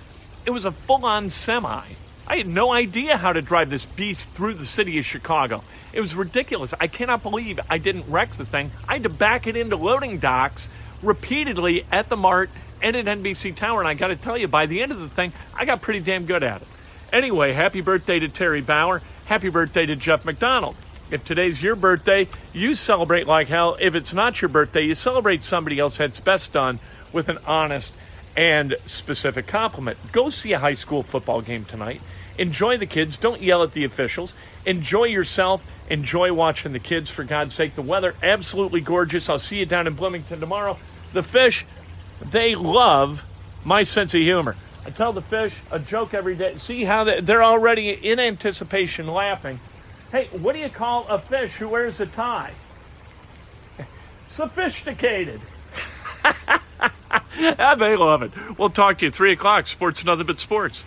It 0.44 0.50
was 0.50 0.64
a 0.64 0.72
full 0.72 1.04
on 1.04 1.30
semi. 1.30 1.82
I 2.26 2.36
had 2.36 2.46
no 2.46 2.72
idea 2.72 3.16
how 3.16 3.32
to 3.32 3.40
drive 3.40 3.70
this 3.70 3.86
beast 3.86 4.30
through 4.32 4.54
the 4.54 4.66
city 4.66 4.98
of 4.98 5.06
Chicago. 5.06 5.62
It 5.92 6.00
was 6.00 6.14
ridiculous. 6.14 6.74
I 6.78 6.86
cannot 6.86 7.22
believe 7.22 7.58
I 7.70 7.78
didn't 7.78 8.06
wreck 8.08 8.32
the 8.32 8.44
thing. 8.44 8.70
I 8.86 8.94
had 8.94 9.04
to 9.04 9.08
back 9.08 9.46
it 9.46 9.56
into 9.56 9.76
loading 9.76 10.18
docks 10.18 10.68
repeatedly 11.02 11.86
at 11.90 12.10
the 12.10 12.16
Mart 12.16 12.50
and 12.82 12.96
at 12.96 13.06
NBC 13.06 13.54
Tower. 13.54 13.80
And 13.80 13.88
I 13.88 13.94
got 13.94 14.08
to 14.08 14.16
tell 14.16 14.36
you, 14.36 14.46
by 14.46 14.66
the 14.66 14.82
end 14.82 14.92
of 14.92 15.00
the 15.00 15.08
thing, 15.08 15.32
I 15.54 15.64
got 15.64 15.80
pretty 15.80 16.00
damn 16.00 16.26
good 16.26 16.42
at 16.42 16.60
it. 16.60 16.68
Anyway, 17.12 17.52
happy 17.52 17.80
birthday 17.80 18.18
to 18.18 18.28
Terry 18.28 18.60
Bauer. 18.60 19.00
Happy 19.24 19.48
birthday 19.48 19.86
to 19.86 19.96
Jeff 19.96 20.24
McDonald. 20.24 20.76
If 21.10 21.24
today's 21.24 21.62
your 21.62 21.74
birthday, 21.74 22.28
you 22.52 22.74
celebrate 22.74 23.26
like 23.26 23.48
hell. 23.48 23.78
If 23.80 23.94
it's 23.94 24.12
not 24.12 24.42
your 24.42 24.50
birthday, 24.50 24.82
you 24.82 24.94
celebrate 24.94 25.42
somebody 25.42 25.78
else 25.78 25.96
that's 25.96 26.20
best 26.20 26.52
done 26.52 26.80
with 27.14 27.30
an 27.30 27.38
honest 27.46 27.94
and 28.36 28.76
specific 28.84 29.46
compliment. 29.46 29.98
Go 30.12 30.28
see 30.28 30.52
a 30.52 30.58
high 30.58 30.74
school 30.74 31.02
football 31.02 31.40
game 31.40 31.64
tonight. 31.64 32.02
Enjoy 32.36 32.76
the 32.76 32.86
kids. 32.86 33.16
Don't 33.16 33.40
yell 33.40 33.62
at 33.62 33.72
the 33.72 33.84
officials. 33.84 34.34
Enjoy 34.66 35.04
yourself. 35.04 35.66
Enjoy 35.88 36.32
watching 36.34 36.74
the 36.74 36.78
kids, 36.78 37.10
for 37.10 37.24
God's 37.24 37.54
sake. 37.54 37.74
The 37.74 37.82
weather, 37.82 38.14
absolutely 38.22 38.82
gorgeous. 38.82 39.30
I'll 39.30 39.38
see 39.38 39.56
you 39.56 39.66
down 39.66 39.86
in 39.86 39.94
Bloomington 39.94 40.40
tomorrow. 40.40 40.78
The 41.14 41.22
fish, 41.22 41.64
they 42.20 42.54
love 42.54 43.24
my 43.64 43.82
sense 43.82 44.12
of 44.12 44.20
humor. 44.20 44.56
I 44.84 44.90
tell 44.90 45.14
the 45.14 45.22
fish 45.22 45.56
a 45.70 45.78
joke 45.78 46.12
every 46.12 46.36
day. 46.36 46.56
See 46.56 46.84
how 46.84 47.04
they're 47.04 47.42
already 47.42 47.90
in 47.90 48.20
anticipation 48.20 49.06
laughing. 49.08 49.58
Hey, 50.10 50.26
what 50.32 50.54
do 50.54 50.58
you 50.58 50.70
call 50.70 51.06
a 51.08 51.18
fish 51.18 51.54
who 51.56 51.68
wears 51.68 52.00
a 52.00 52.06
tie? 52.06 52.54
Sophisticated. 54.26 55.40
they 57.36 57.96
love 57.96 58.22
it. 58.22 58.32
We'll 58.58 58.70
talk 58.70 58.98
to 58.98 59.06
you 59.06 59.10
3 59.10 59.32
o'clock. 59.32 59.66
Sports, 59.66 60.04
nothing 60.04 60.26
but 60.26 60.40
sports. 60.40 60.84